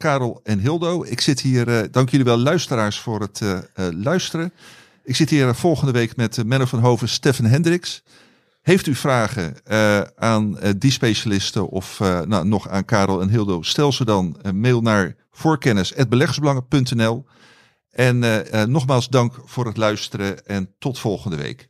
[0.00, 1.04] Karel en Hildo.
[1.04, 4.52] Ik zit hier, eh, dank jullie wel, luisteraars, voor het eh, eh, luisteren.
[5.04, 8.02] Ik zit hier volgende week met Menno van Hoven, Stefan Hendricks.
[8.62, 9.56] Heeft u vragen
[10.16, 13.62] aan die specialisten of nou, nog aan Karel en Hildo?
[13.62, 17.24] Stel ze dan een mail naar voorkennis.beleggersbelangen.nl.
[17.90, 18.18] En
[18.70, 21.69] nogmaals dank voor het luisteren en tot volgende week.